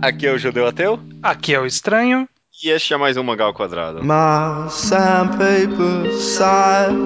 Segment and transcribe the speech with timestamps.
[0.00, 0.98] Aqui é o Judeu Ateu.
[1.22, 2.28] Aqui é o Estranho.
[2.62, 4.04] E este é mais um Mangal Quadrado.
[4.04, 6.96] My sandpaper side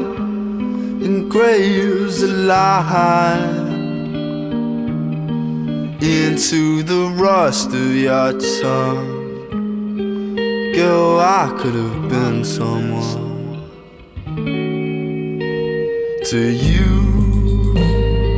[1.02, 3.66] engraves a line
[6.02, 9.16] into the rust of your tongue.
[10.74, 13.62] Girl, I could have been someone
[16.24, 17.15] to you.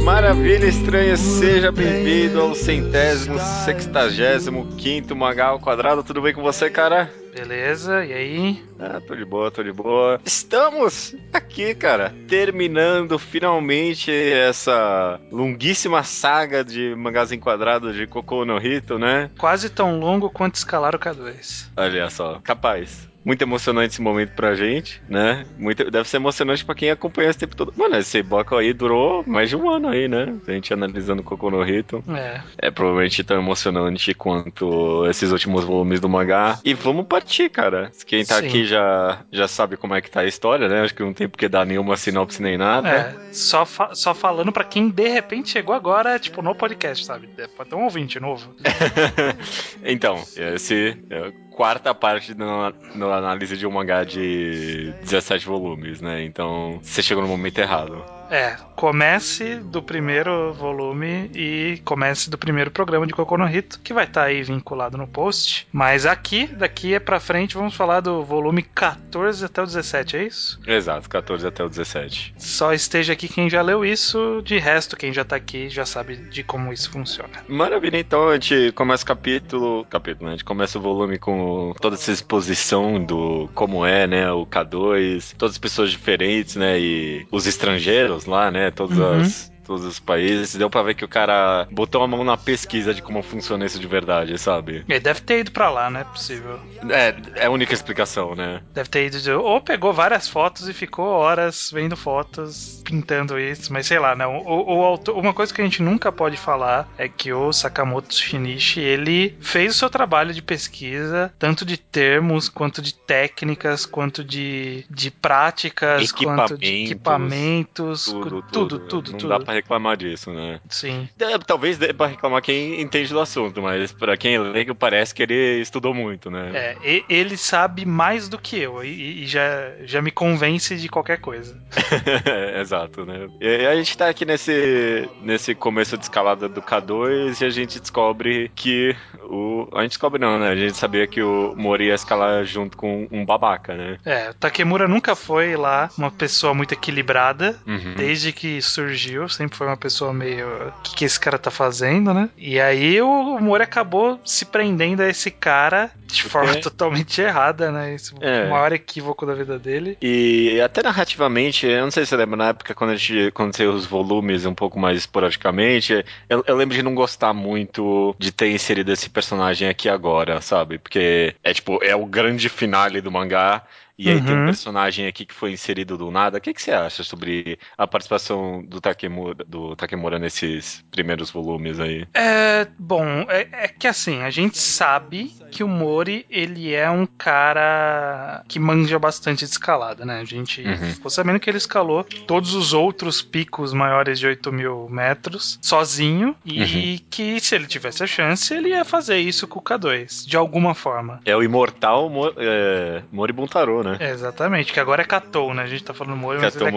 [0.09, 6.03] Maravilha, estranha, seja bem-vindo ao centésimo, sextagésimo, quinto Mangal Quadrado.
[6.03, 7.13] Tudo bem com você, cara?
[7.35, 8.65] Beleza, e aí?
[8.81, 10.19] Ah, tô de boa, tô de boa.
[10.25, 18.99] Estamos aqui, cara, terminando finalmente essa longuíssima saga de mangás enquadrados de Cocô no Hito,
[18.99, 19.31] né?
[19.37, 21.67] Quase tão longo quanto escalar o K2.
[21.77, 23.08] Olha só, capaz.
[23.25, 25.45] Muito emocionante esse momento pra gente, né?
[25.59, 27.73] Muito, deve ser emocionante pra quem acompanha esse tempo todo.
[27.77, 30.35] Mano, esse bloco aí durou mais de um ano aí, né?
[30.47, 32.03] A gente analisando Cocô no Hito.
[32.09, 32.41] É.
[32.57, 36.59] É provavelmente tão emocionante quanto esses últimos volumes do mangá.
[36.65, 37.91] E vamos partir, cara.
[38.07, 38.47] Quem tá Sim.
[38.47, 40.81] aqui já, já sabe como é que tá a história, né?
[40.83, 42.89] Acho que não tem porque dar nenhuma sinopse nem nada.
[42.89, 47.29] É, só, fa- só falando pra quem de repente chegou agora, tipo, no podcast, sabe?
[47.37, 48.55] É, Pode ter um ouvinte novo.
[49.85, 52.73] então, esse é quarta parte na
[53.17, 56.23] análise de um mangá de 17 volumes, né?
[56.23, 58.05] Então, você chegou no momento errado.
[58.31, 63.93] É, comece do primeiro volume e comece do primeiro programa de Cocô no Hito, que
[63.93, 65.67] vai estar aí vinculado no post.
[65.73, 70.25] Mas aqui, daqui é pra frente, vamos falar do volume 14 até o 17, é
[70.25, 70.61] isso?
[70.67, 72.35] Exato, 14 até o 17.
[72.39, 76.17] Só esteja aqui quem já leu isso, de resto, quem já tá aqui já sabe
[76.17, 77.31] de como isso funciona.
[77.49, 79.87] Maravilha, então a gente começa o capítulo.
[79.87, 80.35] Capítulo, né?
[80.35, 84.31] A gente começa o volume com toda essa exposição do como é, né?
[84.31, 86.79] O K2, todas as pessoas diferentes, né?
[86.79, 88.71] E os estrangeiros lá, né?
[88.71, 89.21] Todas Uhum.
[89.21, 89.53] as.
[89.69, 93.03] Todos os países, deu pra ver que o cara botou a mão na pesquisa de
[93.03, 94.83] como funciona isso de verdade, sabe?
[94.89, 96.59] Ele deve ter ido pra lá, não é possível.
[96.89, 98.63] É, é a única explicação, né?
[98.73, 99.21] Deve ter ido.
[99.21, 104.17] de- Ou pegou várias fotos e ficou horas vendo fotos, pintando isso, mas sei lá,
[104.17, 104.39] não.
[104.39, 108.15] O, o autor, uma coisa que a gente nunca pode falar é que o Sakamoto
[108.15, 114.25] Shinichi ele fez o seu trabalho de pesquisa, tanto de termos, quanto de técnicas, quanto
[114.25, 119.29] de, de práticas, quanto de Equipamentos, equipamentos, Tudo, tudo, tudo, Não tudo.
[119.29, 120.61] dá pra reclamar disso, né?
[120.69, 121.09] Sim.
[121.19, 125.15] É, talvez dê pra reclamar quem entende do assunto, mas pra quem é leigo parece
[125.15, 126.51] que ele estudou muito, né?
[126.55, 131.21] É, ele sabe mais do que eu e, e já, já me convence de qualquer
[131.21, 131.61] coisa.
[132.61, 133.29] Exato, né?
[133.41, 137.81] E a gente tá aqui nesse, nesse começo de escalada do K2 e a gente
[137.81, 139.69] descobre que o.
[139.73, 140.49] A gente descobre não, né?
[140.49, 143.99] A gente sabia que o Mori ia escalar junto com um babaca, né?
[144.05, 147.59] É, o Takemura nunca foi lá uma pessoa muito equilibrada.
[147.67, 147.95] Uhum.
[147.97, 150.47] Desde que surgiu, sempre foi uma pessoa meio.
[150.69, 152.29] O que, que esse cara tá fazendo, né?
[152.37, 157.71] E aí o Mori acabou se prendendo a esse cara de forma Porque- totalmente errada,
[157.71, 157.95] né?
[157.95, 158.45] Esse É.
[158.47, 159.97] o maior equívoco da vida dele.
[160.03, 163.73] E até narrativamente, eu não sei se você lembra, na época quando a gente saiu
[163.73, 168.51] os volumes um pouco mais esporadicamente, eu, eu lembro de não gostar muito de ter
[168.51, 170.79] inserido esse personagem aqui agora, sabe?
[170.79, 173.63] Porque é tipo, é o grande finale do mangá.
[173.99, 174.45] E aí tem um Uhum.
[174.47, 176.39] personagem aqui que foi inserido do nada.
[176.39, 181.81] O que, que você acha sobre a participação do Takemura, do Takemura nesses primeiros volumes
[181.81, 182.07] aí?
[182.15, 187.07] É, bom, é, é que assim, a gente sabe que o Mori, ele é um
[187.07, 190.21] cara que manja bastante de escalada, né?
[190.21, 190.77] A gente Uhum.
[190.77, 196.37] ficou sabendo que ele escalou todos os outros picos maiores de 8 mil metros sozinho
[196.45, 200.37] e que se ele tivesse a chance, ele ia fazer isso com o K2, de
[200.37, 201.21] alguma forma.
[201.25, 203.88] É o imortal Mo, é, Mori Buntaro, né?
[203.99, 205.63] É, exatamente, que agora é Katou, né?
[205.63, 206.71] A gente tá falando Mori, mas ele é é,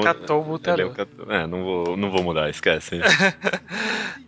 [0.43, 0.87] Butaro.
[0.87, 2.99] o Kato- é, não vou, não vou mudar, esquece.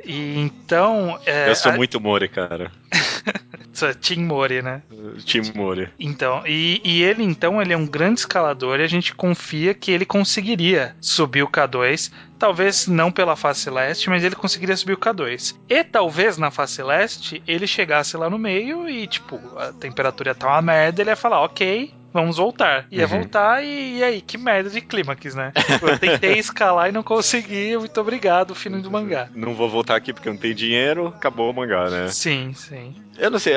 [0.06, 1.18] E então.
[1.26, 2.70] É, eu sou a- muito Mori, cara.
[4.02, 4.82] Team Mori, né?
[5.26, 5.90] Time Mori.
[6.00, 9.92] Então, e, e ele então ele é um grande escalador e a gente confia que
[9.92, 14.98] ele conseguiria subir o K2, talvez não pela face leste, mas ele conseguiria subir o
[14.98, 15.56] K2.
[15.70, 20.48] E talvez na face leste ele chegasse lá no meio e tipo, a temperatura estar
[20.48, 22.86] uma merda, ele ia falar, ok, vamos voltar.
[22.92, 23.08] Ia Uhum.
[23.10, 25.52] voltar e, e aí, que merda de clímax, né?
[25.82, 29.28] Eu tentei escalar e não consegui, muito obrigado, fino do mangá.
[29.34, 32.08] Não vou voltar aqui porque não tenho dinheiro, acabou o mangá, né?
[32.10, 32.96] Sim, sim.
[33.18, 33.54] Eu não sei,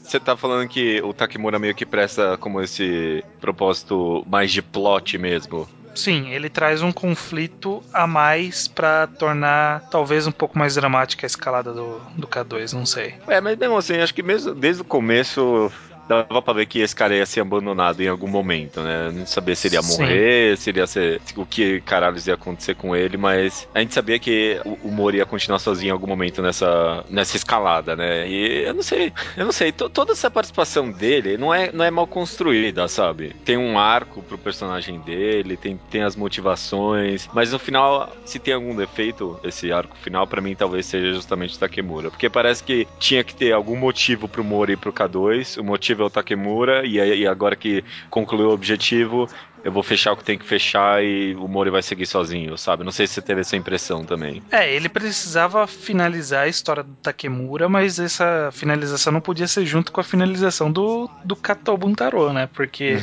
[0.00, 5.18] você tá falando que o Takemura meio que presta como esse propósito mais de plot
[5.18, 5.68] mesmo.
[5.94, 11.28] Sim, ele traz um conflito a mais pra tornar talvez um pouco mais dramática a
[11.28, 13.14] escalada do, do K2, não sei.
[13.28, 15.70] É, mas mesmo assim, acho que mesmo desde o começo
[16.08, 19.10] dava pra ver que esse cara ia ser abandonado em algum momento, né?
[19.12, 19.98] Não sabia se ele ia Sim.
[19.98, 21.20] morrer, se ele ia ser.
[21.36, 25.18] o que caralho ia acontecer com ele, mas a gente sabia que o, o Mori
[25.18, 28.28] ia continuar sozinho em algum momento nessa, nessa escalada, né?
[28.28, 31.84] E eu não sei, eu não sei, to- toda essa participação dele não é, não
[31.84, 33.34] é mal construída, sabe?
[33.44, 38.54] Tem um arco pro personagem dele, tem, tem as motivações, mas no final, se tem
[38.54, 42.86] algum defeito, esse arco final, pra mim talvez seja justamente o Takemura, porque parece que
[42.98, 46.86] tinha que ter algum motivo pro Mori ir pro K2, o motivo é o Takemura,
[46.86, 49.28] e, aí- e agora que concluiu o objetivo,
[49.64, 52.84] eu vou fechar o que tem que fechar e o Mori vai seguir sozinho, sabe?
[52.84, 54.42] Não sei se você teve essa impressão também.
[54.50, 59.92] É, ele precisava finalizar a história do Takemura, mas essa finalização não podia ser junto
[59.92, 62.48] com a finalização do, do Kato Buntaro, né?
[62.52, 62.96] Porque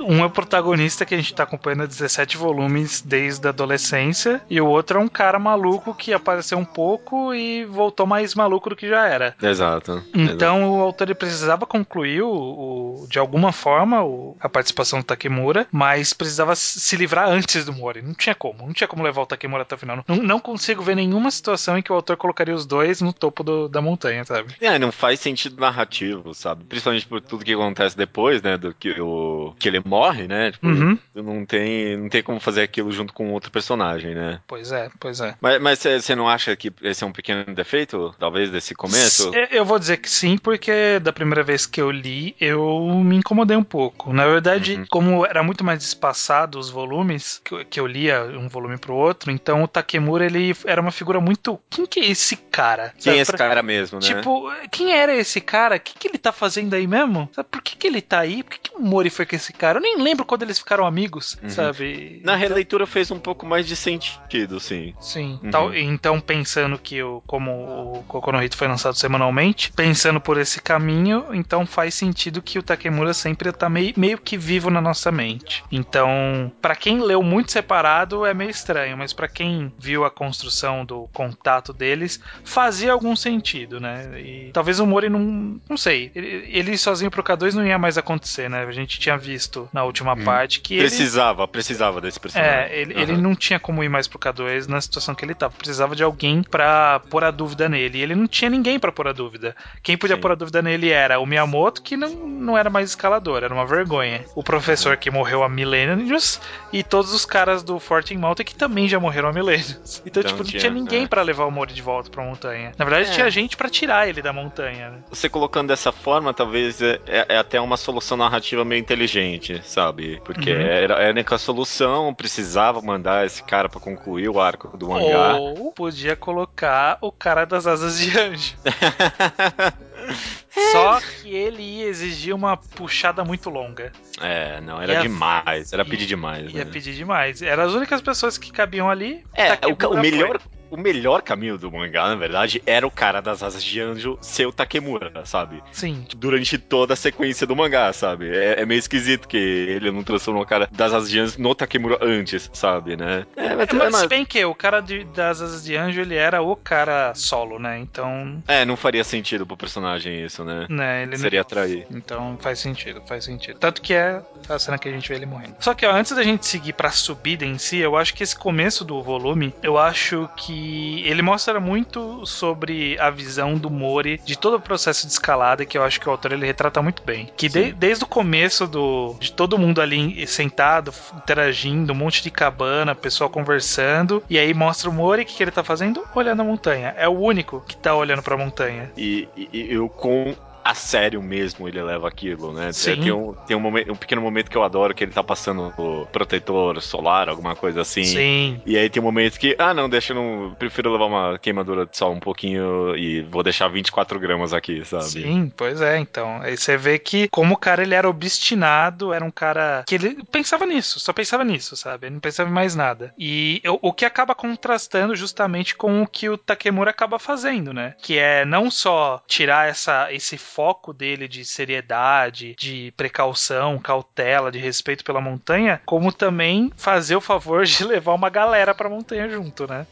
[0.00, 4.40] um é o protagonista que a gente tá acompanhando há 17 volumes desde a adolescência,
[4.50, 8.70] e o outro é um cara maluco que apareceu um pouco e voltou mais maluco
[8.70, 9.34] do que já era.
[9.42, 9.92] Exato.
[9.92, 10.04] exato.
[10.14, 15.04] Então o autor ele precisava concluir o, o- de alguma forma o- a participação do
[15.04, 18.02] Takemura, mas precisava se livrar antes do Mori.
[18.02, 20.04] Não tinha como, não tinha como levar o Takemura até o final.
[20.06, 23.42] Não, não consigo ver nenhuma situação em que o autor colocaria os dois no topo
[23.42, 24.54] do- da montanha, sabe?
[24.60, 26.64] É, não faz sentido narrativo, sabe?
[26.64, 28.56] Principalmente por tudo que acontece depois, né?
[28.56, 30.52] Do que, o, que ele morre, né?
[30.52, 30.98] Tipo, Uhum.
[31.14, 34.40] não, tem, não tem como fazer aquilo junto com outro personagem, né?
[34.46, 35.34] Pois é, pois é.
[35.40, 39.30] Mas mas você não acha que esse é um pequeno defeito, talvez, desse começo?
[39.34, 43.16] Eu- Eu vou dizer que sim, porque da primeira vez que eu li, eu me
[43.16, 44.12] incomodei um pouco.
[44.12, 44.86] Na verdade, Uhum.
[44.90, 48.94] como era muito mais espaçado os volumes, que eu, que eu lia um volume pro
[48.94, 51.58] outro, então o Takemura, ele era uma figura muito...
[51.70, 52.90] Quem que é esse cara?
[52.94, 54.06] Quem Sabe, é esse pra- cara mesmo, né?
[54.06, 55.76] Tipo, quem era esse cara?
[55.76, 57.28] O que, que ele tá fazendo aí mesmo?
[57.32, 58.42] Sabe, por que, que ele tá aí?
[58.42, 59.78] Por que, que o Mori foi com esse cara?
[59.78, 61.50] Eu nem lembro quando eles ficaram amigos, Uhum.
[61.50, 62.20] sabe?
[62.24, 64.94] Na releitura fez um pouco mais de sentido, sim.
[65.00, 65.38] Sim.
[65.42, 65.50] Uhum.
[65.50, 67.50] Tal- então, pensando que o, como
[67.98, 72.62] o Kokono Hito foi lançado semanalmente, pensando por esse caminho, então faz sentido que o
[72.62, 75.62] Takemura sempre tá meio, meio que vivo na nossa mente.
[75.72, 80.84] Então, pra quem leu muito separado é meio estranho, mas pra quem viu a construção
[80.84, 84.20] do contato deles, fazia algum sentido, né?
[84.20, 87.96] E talvez o Mori não, não sei, ele, ele sozinho pro K2 não ia mais
[87.96, 88.64] acontecer, né?
[88.64, 90.24] A gente tinha visto na última Hum.
[90.24, 92.52] parte que ele Precisava, precisava desse personagem.
[92.52, 93.22] é, ele, ele Aham.
[93.22, 95.54] não tinha como ir mais pro K2 na situação que ele tava.
[95.56, 97.98] Precisava de alguém pra pôr a dúvida nele.
[97.98, 99.56] E ele não tinha ninguém pra pôr a dúvida.
[99.82, 100.22] Quem podia Sim.
[100.22, 103.66] pôr a dúvida nele era o Miyamoto, que não, não era mais escalador, era uma
[103.66, 104.24] vergonha.
[104.34, 106.40] O professor que morreu há milênios
[106.72, 110.02] e todos os caras do Forte Mountain que também já morreram há milênios.
[110.04, 111.06] Então, Então tipo, não tinha, tinha ninguém é.
[111.06, 112.72] pra levar o Mori de volta pra montanha.
[112.78, 113.12] Na verdade, É.
[113.14, 114.98] tinha gente pra tirar ele da montanha, né?
[115.10, 120.20] Você colocando dessa forma, talvez é, é- é até uma solução narrativa meio inteligente, sabe?
[120.24, 120.60] Porque Uhum.
[120.60, 125.36] era, era a única solução, precisava mandar esse cara pra concluir o arco do mangá.
[125.36, 128.54] Ou podia colocar o cara das asas de anjo.
[130.72, 133.90] Só que ele ia exigir uma puxada muito longa.
[134.20, 136.52] É, não, era Ia- demais, era ia- pedir demais.
[136.52, 136.70] Ia né?
[136.70, 137.40] pedir demais.
[137.40, 139.24] Eram as únicas pessoas que cabiam ali.
[139.34, 140.00] É, o, o
[140.36, 140.40] foi.
[140.72, 144.46] O melhor caminho do mangá, na verdade, era o cara das asas de anjo ser
[144.46, 145.62] o Takemura, sabe?
[145.70, 146.06] Sim.
[146.16, 148.28] Durante toda a sequência do mangá, sabe?
[148.34, 151.54] É, é meio esquisito que ele não transformou o cara das asas de anjo no
[151.54, 153.26] Takemura antes, sabe, né?
[153.36, 156.00] É, mas, É, mas mas- se bem que o cara de- das asas de anjo,
[156.00, 157.78] ele era o cara solo, né?
[157.78, 160.66] Então, é, não faria sentido pro personagem isso, né?
[160.68, 161.86] né, ele não- Seria atrair.
[161.90, 163.58] Então faz sentido, faz sentido.
[163.58, 165.54] Tanto que é a cena que a gente vê ele morrendo.
[165.60, 168.36] Só que ó, antes da gente seguir pra subida em si, eu acho que esse
[168.36, 170.61] começo do volume, eu acho que
[171.04, 175.76] ele mostra muito sobre a visão do Mori de todo o processo de escalada, que
[175.76, 177.28] eu acho que o autor ele retrata muito bem.
[177.36, 182.30] Que de- desde o começo do de todo mundo ali sentado, interagindo, um monte de
[182.30, 186.04] cabana, pessoal conversando, e aí mostra o Mori, o que, que ele tá fazendo?
[186.14, 186.94] Olhando a montanha.
[186.96, 188.90] É o único que tá olhando pra montanha.
[188.96, 192.72] E, e, e eu com a sério mesmo ele leva aquilo, né?
[192.72, 193.00] Sim.
[193.00, 195.72] Tem, um, tem um, momento, um pequeno momento que eu adoro que ele tá passando
[195.76, 198.04] o protetor solar, alguma coisa assim.
[198.04, 198.60] Sim.
[198.64, 200.54] E aí tem um momento que, ah não, deixa eu não.
[200.58, 205.04] Prefiro levar uma queimadura de sol um pouquinho e vou deixar 24 gramas aqui, sabe?
[205.04, 206.40] Sim, pois é, então.
[206.42, 210.18] Aí você vê que como o cara ele era obstinado, era um cara que ele
[210.30, 212.06] pensava nisso, só pensava nisso, sabe?
[212.06, 213.12] Ele não pensava em mais nada.
[213.18, 217.94] E o, o que acaba contrastando justamente com o que o Takemura acaba fazendo, né?
[218.02, 224.58] Que é não só tirar essa, esse foco dele de seriedade, de precaução, cautela, de
[224.58, 229.66] respeito pela montanha, como também fazer o favor de levar uma galera pra montanha junto,
[229.66, 229.86] né?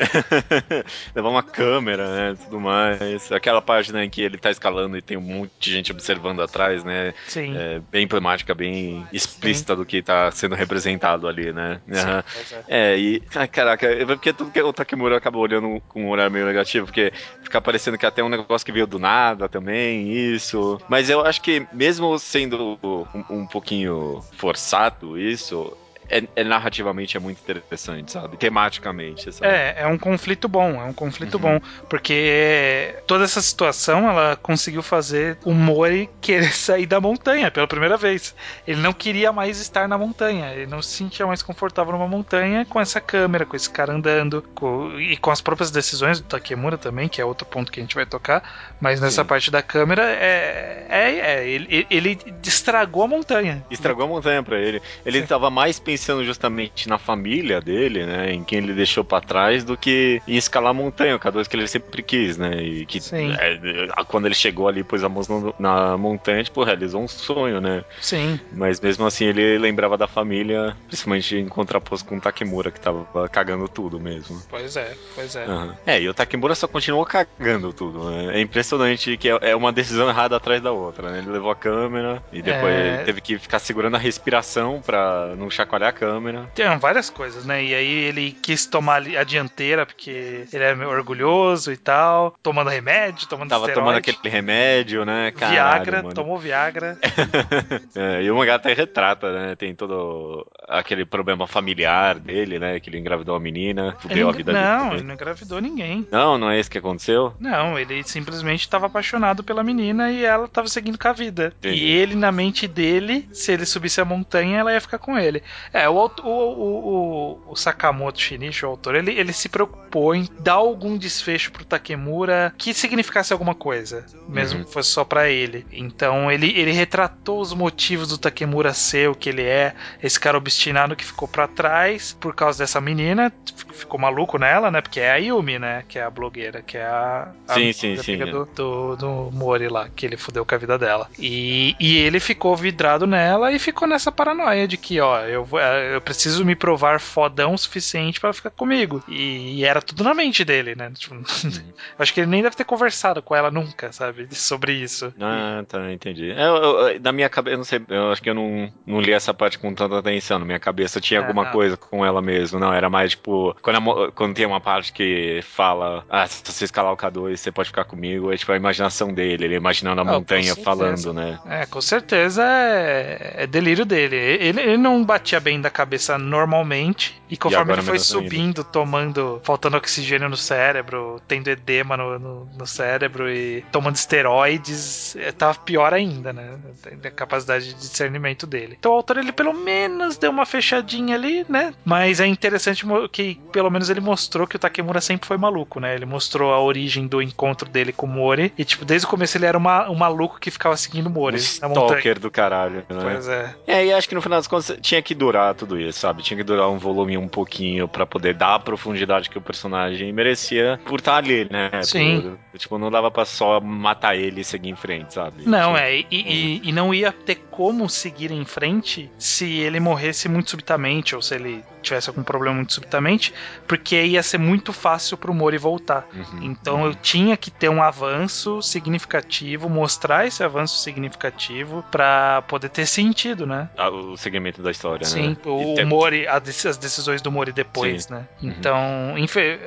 [1.17, 2.39] levar uma câmera, né?
[2.45, 3.33] Tudo mais.
[3.33, 6.85] Aquela página em que ele tá escalando e tem um monte de gente observando atrás,
[6.85, 7.15] né?
[7.27, 7.57] Sim.
[7.57, 11.81] É, bem emblemática, bem explícita do que tá sendo representado ali, né?
[11.91, 12.65] Sim, pois é.
[12.69, 13.23] É, e.
[13.35, 16.87] ai, caraca, é porque tudo que o Takemura acaba olhando com um olhar meio negativo,
[16.87, 17.13] porque
[17.43, 20.50] fica parecendo que até um negócio que veio do nada também, isso.
[20.51, 20.81] Isso.
[20.89, 25.77] Mas eu acho que, mesmo sendo um, um pouquinho forçado isso,
[26.11, 28.37] é, é, narrativamente é muito interessante, sabe?
[28.37, 29.47] Tematicamente, sabe?
[29.47, 31.41] É, é um conflito bom, é um conflito uhum.
[31.41, 37.67] bom, porque toda essa situação ela conseguiu fazer o Mori querer sair da montanha pela
[37.69, 38.35] primeira vez.
[38.67, 42.65] Ele não queria mais estar na montanha, ele não se sentia mais confortável numa montanha
[42.65, 46.77] com essa câmera, com esse cara andando, com, e com as próprias decisões do Takemura
[46.77, 49.29] também, que é outro ponto que a gente vai tocar, mas nessa Sim.
[49.29, 53.65] parte da câmera é, é, é ele, ele estragou a montanha.
[53.71, 54.83] Estragou a montanha para ele.
[55.07, 58.33] Ele estava mais pensando pensando justamente na família dele, né?
[58.33, 61.49] Em quem ele deixou para trás, do que em escalar a montanha, que é coisa
[61.49, 62.63] que ele sempre quis, né?
[62.63, 67.09] E que é, quando ele chegou ali, pôs a mão na montanha, tipo, realizou um
[67.09, 67.85] sonho, né?
[68.01, 68.41] Sim.
[68.51, 73.29] Mas mesmo assim ele lembrava da família, principalmente em contraposto com o Takemura, que tava
[73.29, 74.41] cagando tudo mesmo.
[74.49, 75.47] Pois é, pois é.
[75.47, 75.75] Uhum.
[75.85, 78.39] É, e o Takemura só continuou cagando tudo, né?
[78.39, 81.19] É impressionante que é, é uma decisão errada atrás da outra, né?
[81.19, 83.03] Ele levou a câmera e depois é...
[83.05, 86.51] teve que ficar segurando a respiração pra não chacoalhar a câmera.
[86.55, 87.63] Tem várias coisas, né?
[87.63, 93.29] E aí ele quis tomar a dianteira porque ele é orgulhoso e tal, tomando remédio,
[93.29, 93.81] tomando Tava esteroide.
[93.81, 95.31] tomando aquele remédio, né?
[95.33, 96.15] Caralho, Viagra, mano.
[96.15, 96.99] tomou Viagra.
[97.95, 99.57] é, e o mangá até retrata, né?
[99.57, 102.79] Tem todo aquele problema familiar dele, né?
[102.79, 104.79] Que ele engravidou a menina, fudeu a vida não, dele.
[104.79, 106.07] Não, ele não engravidou ninguém.
[106.11, 107.35] Não, não é isso que aconteceu?
[107.41, 111.53] Não, ele simplesmente estava apaixonado pela menina e ela estava seguindo com a vida.
[111.59, 111.85] Entendi.
[111.85, 115.43] E ele, na mente dele, se ele subisse a montanha, ela ia ficar com ele.
[115.73, 120.55] É, o, o, o, o Sakamoto Shinichi, o autor, ele, ele se preocupou em dar
[120.55, 124.65] algum desfecho pro Takemura que significasse alguma coisa, mesmo uhum.
[124.65, 125.67] que fosse só para ele.
[125.73, 130.39] Então ele, ele retratou os motivos do Takemura ser o que ele é, esse cara
[130.39, 130.60] obstinado
[130.97, 133.33] que ficou para trás por causa dessa menina,
[133.81, 134.81] ficou maluco nela, né?
[134.81, 135.85] Porque é a Yumi, né?
[135.89, 138.27] Que é a blogueira, que é a, a sim, sim, sim, é.
[138.27, 141.09] do, do, do, Mori lá, que ele fudeu com a vida dela.
[141.19, 145.61] E, e ele ficou vidrado nela e ficou nessa paranoia de que, ó, eu vou
[145.61, 149.03] eu preciso me provar fodão o suficiente para ficar comigo.
[149.09, 150.91] E, e, era tudo na mente dele, né?
[150.95, 151.17] Tipo,
[151.99, 154.29] acho que ele nem deve ter conversado com ela nunca, sabe?
[154.35, 155.13] Sobre isso.
[155.21, 156.31] Ah, tá, entendi.
[156.31, 159.13] É, eu, eu, na minha cabeça, não sei, eu acho que eu não, não li
[159.13, 160.39] essa parte com tanta atenção.
[160.51, 162.59] Minha cabeça tinha é, alguma coisa com ela mesmo.
[162.59, 166.65] Não, era mais tipo, quando, a, quando tem uma parte que fala, ah, se você
[166.65, 170.05] escalar o K2, você pode ficar comigo, é tipo a imaginação dele, ele imaginando a
[170.05, 171.39] ah, montanha falando, né?
[171.47, 174.17] É, com certeza é, é delírio dele.
[174.17, 177.21] Ele, ele não batia bem da cabeça normalmente.
[177.31, 182.45] E conforme e ele foi subindo, tomando, faltando oxigênio no cérebro, tendo edema no, no,
[182.59, 186.59] no cérebro e tomando esteroides, é, tava pior ainda, né?
[187.05, 188.77] A capacidade de discernimento dele.
[188.79, 191.75] Então o autor, ele pelo menos deu uma fechadinha ali, né?
[191.85, 195.95] Mas é interessante que pelo menos ele mostrou que o Takemura sempre foi maluco, né?
[195.95, 198.53] Ele mostrou a origem do encontro dele com o Mori.
[198.57, 201.37] E, tipo, desde o começo ele era uma, um maluco que ficava seguindo o Mori.
[201.37, 203.01] Um stalker do caralho, né?
[203.03, 203.55] Pois é.
[203.67, 206.23] É, e acho que no final das contas tinha que durar tudo isso, sabe?
[206.23, 210.13] Tinha que durar um volume um pouquinho para poder dar a profundidade que o personagem
[210.13, 211.71] merecia por estar ali, né?
[211.83, 212.37] Sim.
[212.51, 215.45] Por, tipo, não dava pra só matar ele e seguir em frente, sabe?
[215.47, 215.97] Não, tipo, é.
[215.97, 221.15] E, e, e não ia ter como seguir em frente se ele morresse muito subitamente
[221.15, 223.33] ou se ele tivesse algum problema muito subitamente,
[223.67, 226.07] porque ia ser muito fácil pro Mori voltar.
[226.15, 226.87] Uhum, então uhum.
[226.87, 233.47] eu tinha que ter um avanço significativo, mostrar esse avanço significativo para poder ter sentido,
[233.47, 233.69] né?
[233.77, 235.37] Ah, o segmento da história, Sim, né?
[235.43, 235.85] Sim, o ter...
[235.85, 236.43] Mori, as
[236.77, 238.15] decisões do Mori depois, Sim.
[238.15, 238.29] né?
[238.43, 238.49] Uhum.
[238.51, 238.79] Então,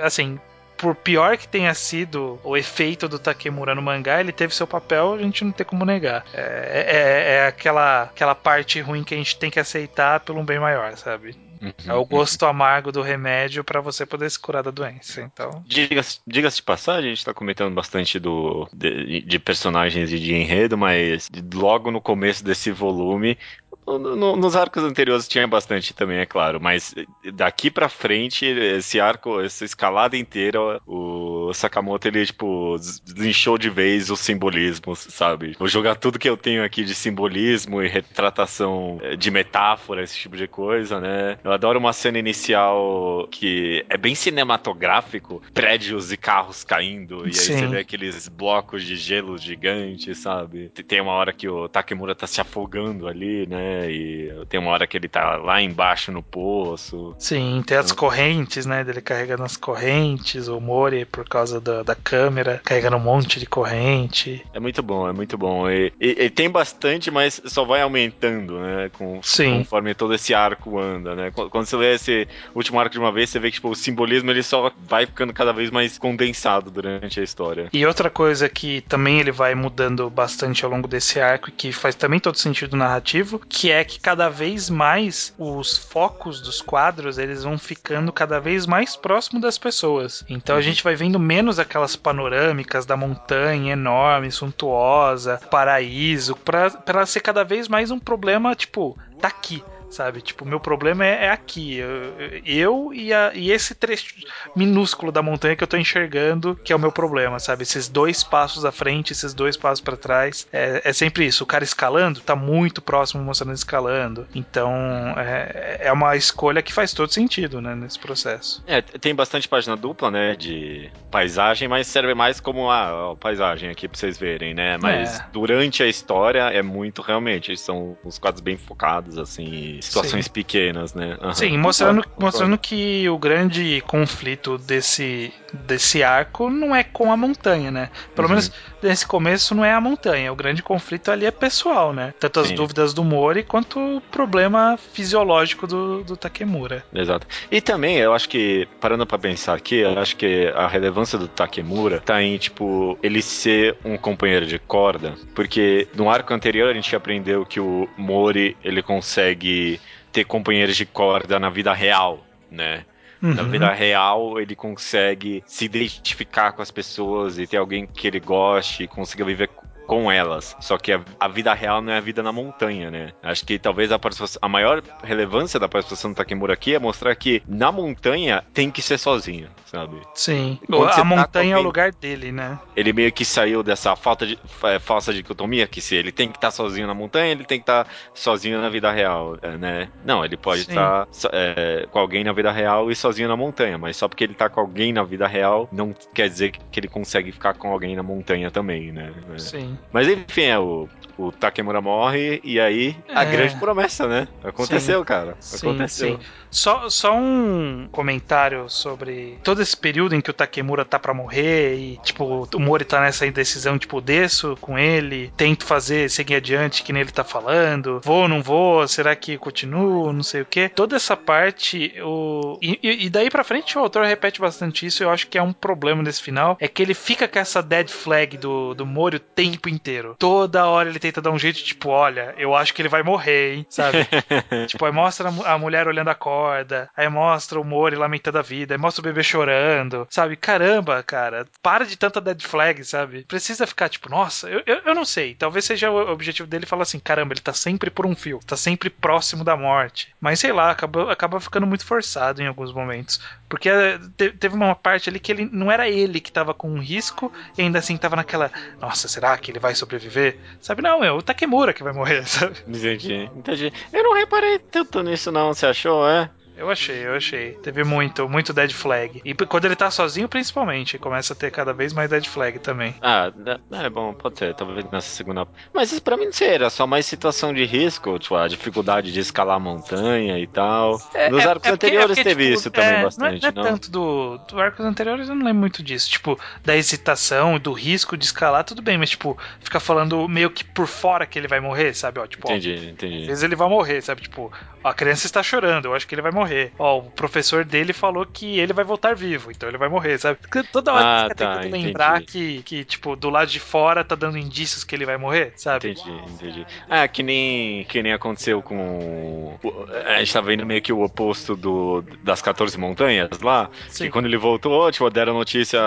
[0.01, 0.39] assim,
[0.83, 5.13] por pior que tenha sido o efeito do Takemura no mangá, ele teve seu papel,
[5.13, 6.25] a gente não tem como negar.
[6.33, 10.45] É, é, é aquela, aquela parte ruim que a gente tem que aceitar pelo um
[10.45, 11.37] bem maior, sabe?
[11.61, 12.49] Uhum, é o gosto uhum.
[12.49, 15.21] amargo do remédio para você poder se curar da doença.
[15.21, 15.63] Então.
[15.65, 20.35] Diga-se diga de passagem, a gente tá comentando bastante do, de, de, personagens e de
[20.35, 23.37] enredo, mas logo no começo desse volume
[23.85, 26.93] no, nos arcos anteriores tinha bastante também, é claro, mas
[27.33, 34.09] daqui pra frente, esse arco, essa escalada inteira, o Sakamoto, ele, tipo, desinchou de vez
[34.09, 35.55] os simbolismos, sabe?
[35.57, 40.17] Vou jogar tudo que eu tenho aqui de simbolismo e retratação eh, de metáfora, esse
[40.17, 41.37] tipo de coisa, né?
[41.43, 47.33] Eu adoro uma cena inicial que é bem cinematográfico, prédios e carros caindo, e aí
[47.33, 47.57] Sim.
[47.57, 50.69] você vê aqueles blocos de gelo gigantes, sabe?
[50.69, 53.72] Tem uma hora que o Takemura tá se afogando ali, né?
[53.73, 53.91] Né?
[53.91, 57.15] E tem uma hora que ele tá lá embaixo no poço.
[57.17, 58.83] Sim, tem as correntes, né?
[58.83, 63.45] Dele carregando as correntes, o Mori por causa da, da câmera, carregando um monte de
[63.45, 64.45] corrente.
[64.53, 65.69] É muito bom, é muito bom.
[65.69, 68.91] E, e, e tem bastante, mas só vai aumentando, né?
[68.93, 69.59] Com, Sim.
[69.59, 71.31] Conforme todo esse arco anda, né?
[71.49, 73.75] Quando quando você lê esse último arco de uma vez, você vê que tipo, o
[73.75, 77.69] simbolismo ele só vai ficando cada vez mais condensado durante a história.
[77.71, 81.71] E outra coisa que também ele vai mudando bastante ao longo desse arco e que
[81.71, 87.17] faz também todo sentido narrativo, que é que cada vez mais os focos dos quadros
[87.17, 90.23] eles vão ficando cada vez mais próximo das pessoas.
[90.29, 97.21] Então a gente vai vendo menos aquelas panorâmicas da montanha enorme, suntuosa, paraíso, pra ser
[97.21, 100.21] cada vez mais um problema, tipo, tá aqui sabe?
[100.21, 101.77] Tipo, meu problema é, é aqui.
[101.77, 102.13] Eu,
[102.45, 104.15] eu e, a, e, esse trecho
[104.55, 107.63] minúsculo da montanha que eu tô enxergando, que é o meu problema, sabe?
[107.63, 110.47] Esses dois passos à frente, esses dois passos para trás.
[110.51, 111.43] É, é, sempre isso.
[111.43, 114.27] O cara escalando tá muito próximo mostrando escalando.
[114.33, 114.71] Então,
[115.17, 117.75] é, é uma escolha que faz todo sentido, né?
[117.75, 118.63] Nesse processo.
[118.65, 120.35] É, tem bastante página dupla, né?
[120.35, 124.77] De paisagem, mas serve mais como a, a paisagem aqui pra vocês verem, né?
[124.81, 125.25] Mas É.
[125.31, 127.55] durante a história é muito realmente.
[127.57, 130.31] São os quadros bem focados, assim, situações Sim.
[130.31, 131.17] pequenas, né?
[131.21, 131.33] Aham.
[131.33, 137.17] Sim, mostrando, Concordo, mostrando que o grande conflito desse, desse arco não é com a
[137.17, 137.89] montanha, né?
[138.15, 138.35] Pelo Uhum.
[138.35, 138.51] menos
[138.83, 140.31] nesse começo não é a montanha.
[140.31, 142.13] O grande conflito ali é pessoal, né?
[142.19, 142.55] Tanto as Sim.
[142.55, 146.83] dúvidas do Mori quanto o problema fisiológico do, do Takemura.
[146.93, 147.27] Exato.
[147.51, 151.27] E também, eu acho que, parando pra pensar aqui, eu acho que a relevância do
[151.27, 156.73] Takemura tá em, tipo, ele ser um companheiro de corda, porque no arco anterior a
[156.73, 159.79] gente aprendeu que o Mori, ele consegue
[160.11, 162.85] ter companheiros de corda na vida real, né?
[163.31, 163.49] Na Uhum.
[163.49, 168.83] vida real, ele consegue se identificar com as pessoas e ter alguém que ele goste
[168.83, 169.49] e consiga viver
[169.93, 170.55] com elas.
[170.59, 173.11] Só que a, a vida real não é a vida na montanha, né?
[173.21, 177.15] Acho que talvez a, participação- a maior relevância da participação do Takemura aqui é mostrar
[177.15, 179.97] que na montanha tem que ser sozinho, sabe?
[180.15, 180.59] Sim.
[180.67, 182.59] Quando a tá montanha com é o alguém- lugar dele, né?
[182.75, 186.37] Ele meio que saiu dessa falta de é, falsa dicotomia que se ele tem que
[186.37, 189.89] estar sozinho na montanha, ele tem que estar sozinho na vida real, é, né?
[190.05, 193.77] Não, ele pode estar so- é, com alguém na vida real e sozinho na montanha,
[193.77, 196.87] mas só porque ele tá com alguém na vida real não quer dizer que ele
[196.87, 199.11] consegue ficar com alguém na montanha também, né?
[199.33, 199.37] É.
[199.37, 199.77] Sim.
[199.91, 200.87] Mas enfim, é, o,
[201.17, 203.31] o Takemura morre e aí a É.
[203.31, 204.27] grande promessa, né?
[204.43, 205.35] Aconteceu, cara.
[205.39, 206.17] Sim, Aconteceu.
[206.17, 206.19] sim.
[206.49, 211.75] Só, só um comentário sobre todo esse período em que o Takemura tá pra morrer
[211.75, 216.83] e, tipo, o Mori tá nessa indecisão, tipo, desço com ele, tento fazer, seguir adiante,
[216.83, 220.69] que nem ele tá falando, vou, não vou, será que continuo, não sei o que.
[220.69, 222.57] Toda essa parte, o...
[222.61, 225.41] E, e- e daí pra frente o autor repete bastante isso, eu acho que é
[225.41, 229.17] um problema desse final, é que ele fica com essa dead flag do, do Mori
[229.17, 230.15] o tempo inteiro.
[230.19, 233.55] Toda hora ele tenta dar um jeito, tipo, olha, eu acho que ele vai morrer,
[233.55, 233.97] hein, sabe?
[234.67, 238.39] Tipo, aí mostra a mu- a mulher olhando a corda, aí mostra o Mori lamentando
[238.39, 240.35] a vida, aí mostra o bebê chorando, sabe?
[240.35, 243.25] Caramba, cara, para de tanta dead flag, sabe?
[243.25, 245.35] Precisa ficar tipo, nossa, eu, eu, eu não sei.
[245.35, 248.55] Talvez seja o objetivo dele falar assim: caramba, ele tá sempre por um fio, tá
[248.55, 250.09] sempre próximo da morte.
[250.21, 253.19] Mas sei lá, acaba, acaba ficando muito forçado em alguns momentos.
[253.49, 256.69] Porque eh, te- teve uma parte ali que ele não era ele que tava com
[256.71, 260.39] um risco e ainda assim tava naquela, nossa, será que ele vai sobreviver?
[260.61, 260.81] Sabe?
[260.81, 262.57] Não, é o Takemura que vai morrer, sabe?
[262.67, 263.71] Entendi, entendi.
[263.93, 265.53] Eu não reparei tanto nisso, não.
[265.53, 266.29] Você achou, é?
[266.55, 267.53] Eu achei, eu achei.
[267.63, 269.21] Teve muito, muito dead flag.
[269.25, 272.93] E quando ele tá sozinho, principalmente, começa a ter cada vez mais dead flag também.
[273.01, 273.31] Ah,
[273.71, 275.47] é bom, pode ser, talvez nessa segunda.
[275.73, 279.11] Mas isso pra mim não sei, era só mais situação de risco, tipo, a dificuldade
[279.11, 280.91] de escalar a montanha e tal.
[281.31, 283.65] Nos arcos porque- anteriores porque, teve tipo, isso também é, bastante, não é, não é
[283.65, 283.71] não?
[283.73, 286.09] tanto do, do arcos anteriores, eu não lembro muito disso.
[286.09, 290.51] Tipo, da hesitação e do risco de escalar, tudo bem, mas, tipo, fica falando meio
[290.51, 292.19] que por fora que ele vai morrer, sabe?
[292.19, 293.25] Ó, tipo, ó, Entendi, Às entendi.
[293.25, 294.21] vezes ele vai morrer, sabe?
[294.21, 294.51] Tipo,
[294.83, 296.42] ó, a criança está chorando, eu acho que ele vai morrer.
[296.77, 300.39] Ó, o professor dele falou que ele vai voltar vivo, então ele vai morrer, sabe?
[300.71, 301.85] Toda hora Ah, você tá, tentando entendi.
[301.87, 305.53] lembrar que, que, tipo, do lado de fora tá dando indícios que ele vai morrer,
[305.55, 305.91] sabe?
[305.91, 306.65] Entendi, entendi.
[306.89, 309.57] Ah, que nem, que nem aconteceu com.
[310.05, 313.69] A gente tava vendo meio que o oposto do, das 14 montanhas lá.
[313.89, 314.05] Sim.
[314.05, 315.79] Que quando ele voltou, tipo, deram notícia,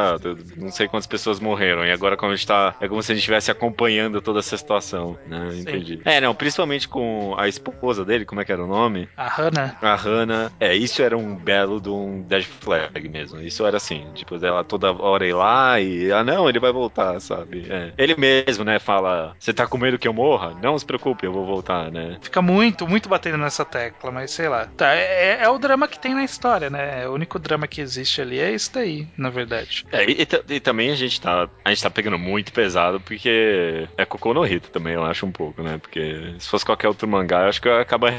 [0.57, 1.85] não sei quantas pessoas morreram.
[1.85, 2.75] E agora, como a gente tá.
[2.81, 5.51] É como se a gente estivesse acompanhando toda essa situação, né?
[5.53, 5.61] Sim.
[5.61, 6.01] Entendi.
[6.05, 9.09] É, não, principalmente com a esposa dele, como é que era o nome?
[9.17, 9.77] A Hannah.
[9.83, 13.41] A Hannah, É, isso era um belo de um Dead Flag mesmo.
[13.41, 16.13] Isso era assim, tipo, ela toda hora ir lá e.
[16.13, 17.67] Ah, não, ele vai voltar, sabe?
[17.69, 17.93] É.
[17.97, 20.57] Ele mesmo, né, fala: Você tá com medo que eu morra?
[20.63, 22.19] Não se preocupe, eu vou voltar, né?
[22.21, 24.67] Fica muito, muito batendo nessa tecla, mas sei lá.
[24.77, 27.09] Tá, é, é o drama que tem na história, né?
[27.09, 29.85] O único drama que existe ali é isso daí, na verdade.
[29.93, 31.49] É, e, e, e também a gente tá.
[31.65, 35.33] A gente tá pegando muito pesado porque é cocô no Rito também, eu acho um
[35.33, 35.79] pouco, né?
[35.79, 38.13] Porque se fosse qualquer outro mangá, eu acho que acaba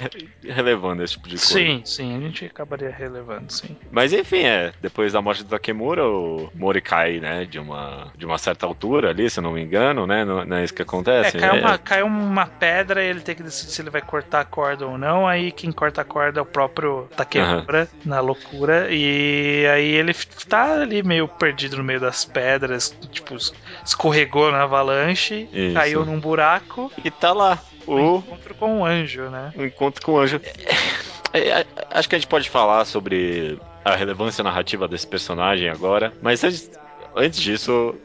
[0.43, 1.47] relevando esse tipo de coisa.
[1.47, 3.75] Sim, sim, a gente acabaria relevando, sim.
[3.91, 4.73] Mas enfim, é.
[4.82, 7.45] Depois da morte do Takemura, o Mori cai, né?
[7.45, 10.23] De uma, de uma certa altura ali, se eu não me engano, né?
[10.25, 11.38] Não, não é isso que acontece.
[11.38, 14.41] É, cai, Uma, cai uma pedra e ele tem que decidir se ele vai cortar
[14.41, 15.27] a corda ou não.
[15.27, 17.99] Aí quem corta a corda é o próprio Takemura, uhum.
[18.06, 18.88] na loucura.
[18.89, 20.13] E aí ele
[20.47, 23.36] tá ali meio perdido no meio das pedras, tipo,
[23.84, 25.73] escorregou na avalanche, isso.
[25.73, 26.91] caiu num buraco.
[27.03, 27.60] E tá lá.
[27.86, 29.53] O um encontro com um anjo, né?
[29.56, 30.41] Um encontro com um anjo.
[31.33, 36.13] É, é, acho que a gente pode falar sobre a relevância narrativa desse personagem agora,
[36.21, 36.69] mas antes,
[37.15, 37.95] antes disso,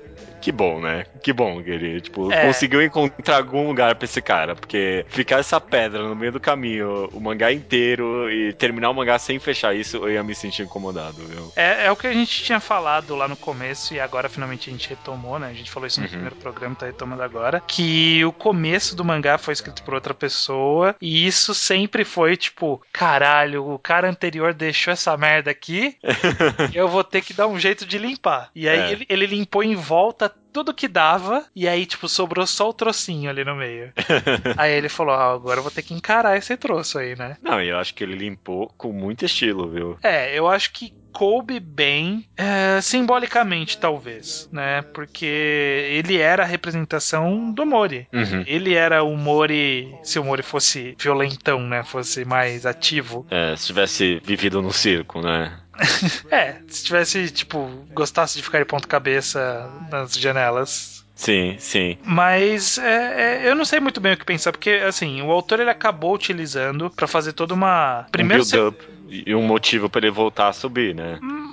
[0.40, 1.06] que bom, né?
[1.22, 2.46] Que bom que ele, tipo, é.
[2.46, 4.56] conseguiu encontrar algum lugar pra esse cara.
[4.56, 9.18] Porque ficar essa pedra no meio do caminho, o mangá inteiro, e terminar o mangá
[9.18, 11.52] sem fechar isso, eu ia me sentir incomodado, viu?
[11.54, 14.72] É, é o que a gente tinha falado lá no começo, e agora finalmente a
[14.72, 15.48] gente retomou, né?
[15.48, 16.12] A gente falou isso no uhum.
[16.12, 17.62] primeiro programa, tá retomando agora.
[17.66, 22.82] Que o começo do mangá foi escrito por outra pessoa, e isso sempre foi, tipo,
[22.92, 25.96] caralho, o cara anterior deixou essa merda aqui,
[26.74, 28.50] eu vou ter que dar um jeito de limpar.
[28.54, 28.92] E aí é.
[28.92, 33.30] ele, ele limpou em volta tudo que dava, e aí, tipo, sobrou só o trocinho
[33.30, 33.92] ali no meio.
[34.56, 37.36] aí ele falou: ah, agora eu vou ter que encarar esse troço aí, né?
[37.42, 39.98] Não, eu acho que ele limpou com muito estilo, viu?
[40.02, 44.82] É, eu acho que coube bem, é, simbolicamente, talvez, né?
[44.82, 48.08] Porque ele era a representação do Mori.
[48.12, 48.42] Uhum.
[48.46, 51.84] Ele era o Mori, se o Mori fosse violentão, né?
[51.84, 53.26] Fosse mais ativo.
[53.30, 55.58] É, se tivesse vivido no circo, né?
[56.30, 61.96] é, se tivesse, tipo, gostasse de ficar de ponto cabeça nas janelas, Sim, sim.
[62.04, 65.60] Mas é, é, eu não sei muito bem o que pensar, porque assim, o autor
[65.60, 68.06] ele acabou utilizando para fazer toda uma.
[68.10, 68.42] Primeiro.
[68.42, 71.18] Um build-up e um motivo para ele voltar a subir, né?
[71.22, 71.52] Hum,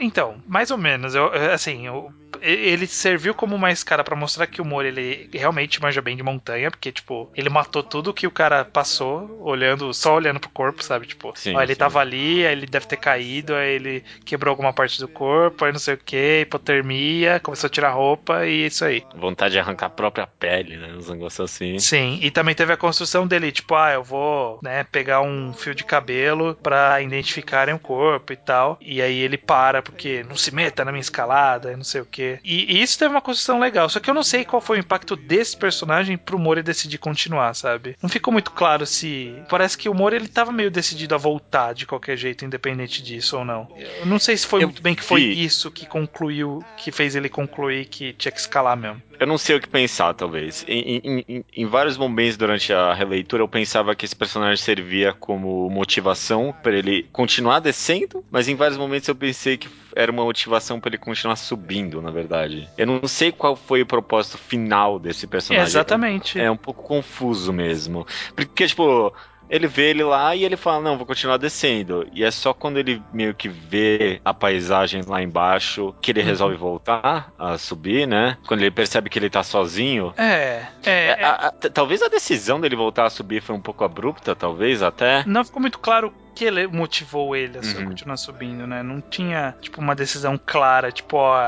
[0.00, 1.14] então, mais ou menos.
[1.14, 2.12] Eu, assim, eu,
[2.52, 6.22] ele serviu como uma escada para mostrar que o Mori ele realmente manja bem de
[6.22, 10.82] montanha, porque, tipo, ele matou tudo que o cara passou, olhando, só olhando pro corpo,
[10.82, 11.06] sabe?
[11.06, 11.78] Tipo, sim, ó, ele sim.
[11.78, 15.72] tava ali, aí ele deve ter caído, aí ele quebrou alguma parte do corpo, aí
[15.72, 19.02] não sei o que, hipotermia, começou a tirar roupa e isso aí.
[19.14, 20.92] Vontade de arrancar a própria pele, né?
[20.96, 21.78] Uns negócios assim.
[21.78, 25.74] Sim, e também teve a construção dele, tipo, ah, eu vou, né, pegar um fio
[25.74, 28.78] de cabelo pra identificarem o corpo e tal.
[28.80, 32.35] E aí ele para, porque não se meta na minha escalada, não sei o que.
[32.44, 33.88] E, e, isso teve uma construção legal.
[33.88, 37.54] Só que eu não sei qual foi o impacto desse personagem pro Mori decidir continuar,
[37.54, 37.96] sabe?
[38.02, 39.34] Não ficou muito claro se.
[39.48, 43.38] Parece que o Mori ele tava meio decidido a voltar de qualquer jeito, independente disso
[43.38, 43.68] ou não.
[44.00, 45.44] Eu não sei se foi eu muito bem que foi vi.
[45.44, 49.02] isso que concluiu, que fez ele concluir que tinha que escalar mesmo.
[49.18, 50.64] Eu não sei o que pensar, talvez.
[50.68, 55.12] Em, em, em, em vários momentos durante a releitura, eu pensava que esse personagem servia
[55.12, 60.24] como motivação para ele continuar descendo, mas em vários momentos eu pensei que era uma
[60.24, 62.68] motivação para ele continuar subindo, na verdade.
[62.76, 65.66] Eu não sei qual foi o propósito final desse personagem.
[65.66, 66.40] exatamente.
[66.40, 68.06] É, é um pouco confuso mesmo.
[68.34, 69.12] Porque, tipo,
[69.48, 72.06] ele vê ele lá e ele fala: Não, vou continuar descendo.
[72.12, 76.26] E é só quando ele meio que vê a paisagem lá embaixo que ele uhum.
[76.26, 78.36] resolve voltar a subir, né?
[78.46, 80.12] Quando ele percebe que ele tá sozinho.
[80.16, 80.66] É.
[80.84, 81.24] é, é.
[81.24, 85.22] A, a, talvez a decisão dele voltar a subir foi um pouco abrupta, talvez até.
[85.26, 87.86] Não ficou muito claro que motivou ele a uhum.
[87.86, 88.82] continuar subindo, né?
[88.82, 91.40] Não tinha, tipo, uma decisão clara, tipo, ó,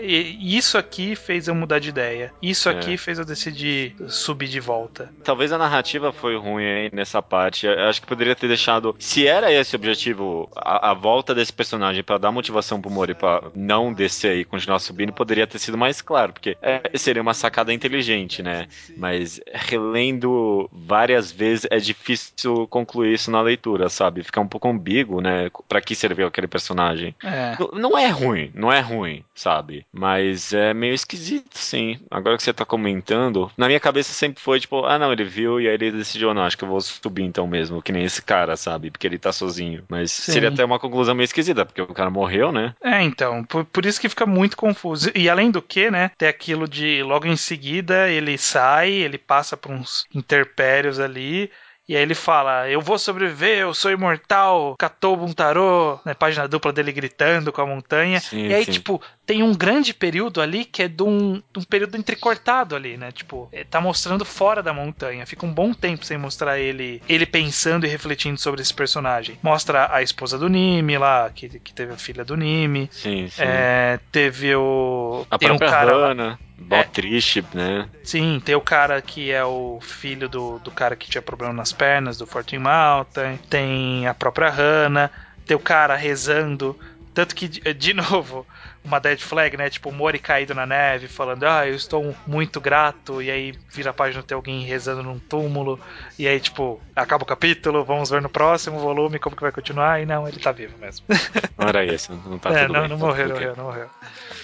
[0.00, 2.32] isso aqui fez eu mudar de ideia.
[2.40, 2.72] Isso é.
[2.72, 5.12] aqui fez eu decidir subir de volta.
[5.22, 7.66] Talvez a narrativa foi ruim aí nessa parte.
[7.66, 8.96] Eu acho que poderia ter deixado.
[8.98, 13.14] Se era esse o objetivo, a, a volta desse personagem para dar motivação pro Mori
[13.14, 17.34] pra não descer e continuar subindo, poderia ter sido mais claro, porque é, seria uma
[17.34, 18.68] sacada inteligente, né?
[18.96, 24.22] Mas relendo várias vezes é difícil concluir isso na leitura, sabe?
[24.30, 25.50] Ficar um pouco ambíguo, né?
[25.68, 27.14] Pra que serviu aquele personagem.
[27.22, 27.56] É.
[27.72, 29.84] Não, é ruim, não é ruim, sabe?
[29.92, 31.98] Mas é meio esquisito, sim.
[32.10, 35.60] Agora que você tá comentando, na minha cabeça sempre foi tipo, ah, não, ele viu
[35.60, 38.22] e aí ele decidiu, não, acho que eu vou subir então mesmo, que nem esse
[38.22, 38.90] cara, sabe?
[38.90, 39.84] Porque ele tá sozinho.
[39.88, 40.32] Mas sim.
[40.32, 42.74] seria até uma conclusão meio esquisita, porque o cara morreu, né?
[42.82, 45.10] É, então, por, por isso que fica muito confuso.
[45.14, 49.56] E além do que, né, tem aquilo de logo em seguida ele sai, ele passa
[49.56, 51.50] por uns interpérios ali
[51.90, 56.14] E aí ele fala: Eu vou sobreviver, eu sou imortal, Catou Buntarô, né?
[56.14, 58.20] Página dupla dele gritando com a montanha.
[58.20, 58.70] Sim, e aí, sim.
[58.70, 62.96] tipo, tem um grande período ali que é de um, de um período entrecortado ali,
[62.96, 63.10] né?
[63.10, 65.26] Tipo, eh, tá mostrando fora da montanha.
[65.26, 69.36] Fica um bom tempo sem mostrar ele ele pensando e refletindo sobre esse personagem.
[69.42, 72.88] Mostra a esposa do Nimi lá, que, que teve a filha do Nimi.
[72.92, 73.42] Sim, sim.
[73.42, 75.26] É, teve o.
[75.28, 76.84] a tem um própria cara lá- Hannah, mó É.
[76.84, 77.88] triste, né?
[78.04, 81.72] Sim, tem o cara que é o filho do, do cara que tinha problema nas
[81.72, 83.38] pernas, do Fortune Mountain.
[83.48, 85.10] Tem a própria Hannah.
[85.46, 86.78] Tem o cara rezando.
[87.14, 88.46] Tanto que, de novo,
[88.84, 89.68] uma dead flag, né?
[89.68, 93.20] Tipo, o Mori caído na neve, falando, ah, eu estou muito grato.
[93.20, 95.78] E aí vira a página tem alguém rezando num túmulo.
[96.18, 100.00] E aí, tipo, acaba o capítulo, vamos ver no próximo volume como que vai continuar.
[100.00, 101.04] E não, ele tá vivo mesmo.
[101.58, 102.88] Não era isso, não tá é, tudo não, bem.
[102.88, 103.90] não tá morreu, não morreu, não morreu.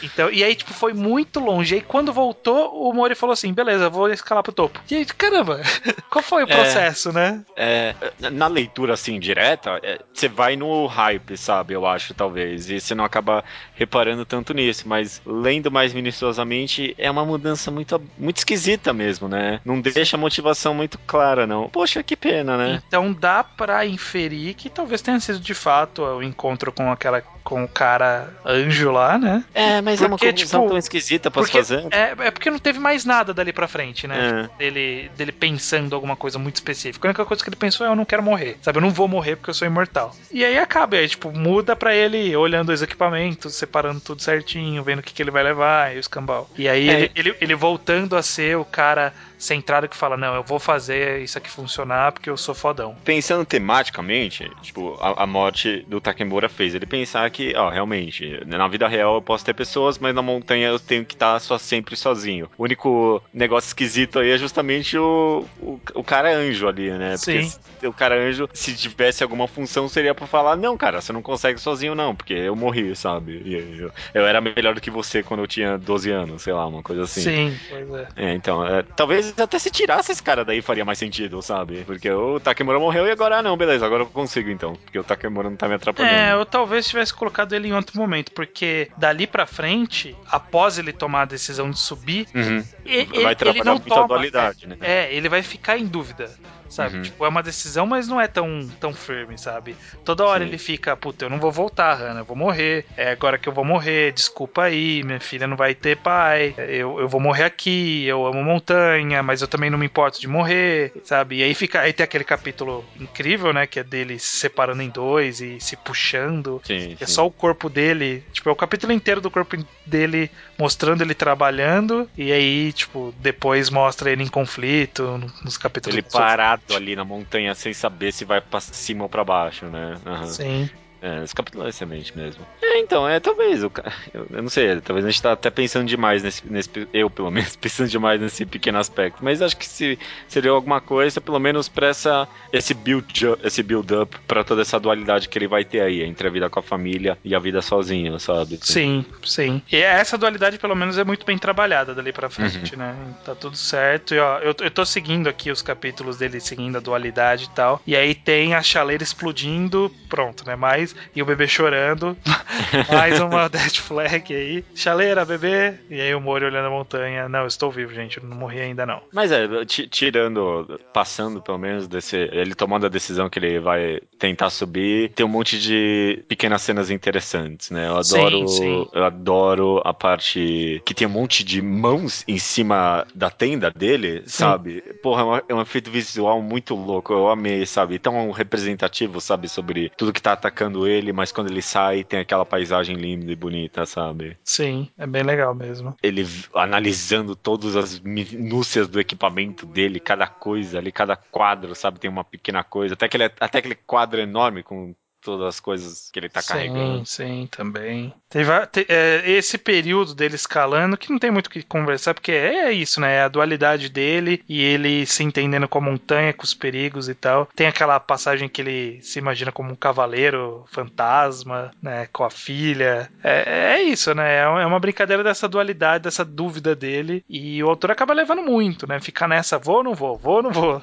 [0.03, 1.75] Então, e aí, tipo, foi muito longe.
[1.75, 4.79] E aí, quando voltou, o Mori falou assim: beleza, vou escalar pro topo.
[4.90, 5.62] E aí, caramba,
[6.11, 7.42] qual foi o processo, né?
[7.57, 7.94] É,
[8.31, 11.72] na leitura assim direta, é, você vai no hype, sabe?
[11.72, 12.68] Eu acho, talvez.
[12.68, 13.42] E você não acaba
[13.75, 14.84] reparando tanto nisso.
[14.86, 19.60] Mas lendo mais minuciosamente, é uma mudança muito, muito esquisita mesmo, né?
[19.64, 21.68] Não deixa a motivação muito clara, não.
[21.68, 22.82] Poxa, que pena, né?
[22.86, 27.62] Então dá pra inferir que talvez tenha sido de fato o encontro com aquela com
[27.62, 29.44] o cara anjo lá, né?
[29.54, 31.86] É, mas é uma Porque, conclusão tipo, tão esquisita pra Porque fazer.
[31.92, 34.48] é, é porque não teve mais nada dali pra frente, né?
[34.52, 34.58] É.
[34.58, 37.06] Dele, dele pensando alguma coisa muito específica.
[37.06, 38.78] A única coisa que ele pensou é: eu não quero morrer, sabe?
[38.78, 40.12] Eu não vou morrer porque eu sou imortal.
[40.32, 44.83] E aí acaba, e aí, tipo, muda pra ele olhando os equipamentos, separando tudo certinho,
[44.83, 46.48] vendo o que, que ele vai levar e os cambal.
[46.57, 46.92] E aí É.
[46.92, 51.22] ele, ele, ele voltando a ser o cara centrado que fala: não, eu vou fazer
[51.22, 52.96] isso aqui funcionar porque eu sou fodão.
[53.05, 58.66] Pensando tematicamente, tipo, a, a morte do Takemura fez ele pensar que, ó, realmente, na
[58.68, 61.96] vida real eu posso ter pessoas, mas na montanha eu tenho que estar só sempre
[61.96, 62.49] sozinho.
[62.57, 67.11] O único negócio esquisito aí é justamente o, o, o cara anjo ali, né?
[67.18, 67.49] Porque Sim.
[67.49, 71.22] se- o cara anjo, se tivesse alguma função, seria pra falar, não, cara, você não
[71.22, 73.42] consegue sozinho não, porque eu morri, sabe?
[73.79, 76.83] Eu, eu era melhor do que você quando eu tinha 12 anos, sei lá, uma
[76.83, 77.20] coisa assim.
[77.22, 78.09] Sim, pois é.
[78.16, 81.84] É, então, é, talvez até se tirasse esse cara daí faria mais sentido, sabe?
[81.84, 85.04] Porque o Takemura morreu e agora, ah, não, beleza, agora eu consigo então, porque o
[85.04, 86.14] Takemura não tá me atrapalhando.
[86.14, 90.92] É, eu talvez tivesse colocado ele em outro momento, porque dali pra frente, após ele
[90.92, 92.62] tomar a decisão de subir, Uhum.
[92.84, 94.06] e- Vai ele, ele não toma.
[94.08, 94.76] dualidade, né?
[94.80, 96.30] É, ele vai ficar em dúvida.
[96.68, 96.96] Sabe?
[96.96, 97.02] Uhum.
[97.02, 99.76] Tipo, é uma decisão, mas não é tão, tão firme, sabe?
[100.05, 100.48] Toda hora Sim.
[100.50, 102.85] ele fica, puta, eu não vou voltar, Hannah, eu vou morrer.
[102.96, 106.55] É agora que eu vou morrer, desculpa aí, minha filha não vai ter pai.
[106.59, 110.29] Eu, eu vou morrer aqui, eu amo montanha, mas eu também não me importo de
[110.29, 111.37] morrer, sabe?
[111.38, 111.81] E aí fica.
[111.81, 113.66] Aí tem aquele capítulo incrível, né?
[113.66, 116.61] Que é dele se separando em dois e se puxando.
[116.64, 117.12] Sim, É sim.
[117.12, 122.11] só o corpo dele, tipo, é o capítulo inteiro do corpo dele mostrando ele trabalhando,
[122.16, 127.04] e aí, tipo, depois mostra ele em conflito no- nos capítulos Ele parado ali na
[127.04, 129.98] montanha sem saber se vai pra cima ou pra baixo, né?
[130.04, 130.26] Aham.
[130.26, 130.70] Sim.
[131.00, 132.44] É, capítulo é excelente mesmo.
[132.62, 133.70] É, então, é, talvez, eu,
[134.14, 137.54] eu não sei, talvez a gente tá até pensando demais nesse, nesse, eu pelo menos,
[137.56, 141.88] pensando demais nesse pequeno aspecto, mas acho que se seria alguma coisa, pelo menos pra
[141.88, 145.80] essa, esse build up, esse build up pra toda essa dualidade que ele vai ter
[145.82, 148.59] aí, entre a vida com a família e a vida sozinho, sabe?
[148.62, 149.61] Sim, sim.
[149.70, 152.78] E essa dualidade, pelo menos, é muito bem trabalhada dali pra frente, Uhum.
[152.78, 152.96] né?
[153.24, 154.14] Tá tudo certo.
[154.14, 157.82] E, ó, eu, eu tô seguindo aqui os capítulos dele, seguindo a dualidade e tal.
[157.87, 160.56] E aí tem a chaleira explodindo, pronto, né?
[160.56, 160.86] Mais.
[161.14, 162.16] E o bebê chorando.
[162.92, 164.64] Mais uma dead flag aí.
[164.75, 165.75] Chaleira, bebê.
[165.90, 167.29] E aí o Mori olhando a montanha.
[167.29, 168.22] Não, estou vivo, gente.
[168.25, 169.01] Não morri ainda, não.
[169.12, 172.16] Mas é, ti- tirando, passando pelo menos desse.
[172.16, 176.90] Ele tomando a decisão que ele vai tentar subir, tem um monte de pequenas cenas
[176.90, 177.88] interessantes, né?
[177.88, 178.49] Eu Sim, adoro.
[178.49, 178.87] sim.
[178.92, 184.22] Eu adoro a parte que tem um monte de mãos em cima da tenda dele,
[184.27, 184.83] sabe?
[185.03, 187.12] Porra, é um, é um efeito visual muito louco.
[187.12, 187.99] Eu amei, sabe?
[187.99, 189.49] Tão representativo, sabe?
[189.49, 193.36] Sobre tudo que tá atacando ele, mas quando ele sai, tem aquela paisagem linda e
[193.36, 194.36] bonita, sabe?
[194.42, 195.94] Sim, é bem legal mesmo.
[196.02, 202.10] ele analisando todas as minúcias do equipamento dele, cada coisa ali, cada quadro, sabe, tem
[202.10, 204.92] uma pequena coisa, até aquele, até aquele quadro enorme com
[205.26, 207.04] todas as coisas que ele tá sim, carregando.
[207.04, 208.14] sim, também.
[208.30, 208.50] Teve,
[208.88, 213.00] é, esse período dele escalando, que não tem muito o que conversar, porque é isso,
[213.00, 213.16] né?
[213.16, 217.14] É a dualidade dele e ele se entendendo com a montanha, com os perigos e
[217.14, 217.48] tal.
[217.56, 222.08] Tem aquela passagem que ele se imagina como um cavaleiro fantasma, né?
[222.12, 223.10] Com a filha.
[223.22, 224.38] É, é isso, né?
[224.38, 227.24] É uma- é uma brincadeira dessa dualidade, dessa dúvida dele.
[227.28, 229.00] E o autor acaba levando muito, né?
[229.00, 230.82] Ficar nessa, vou ou não vou, vou ou não vou.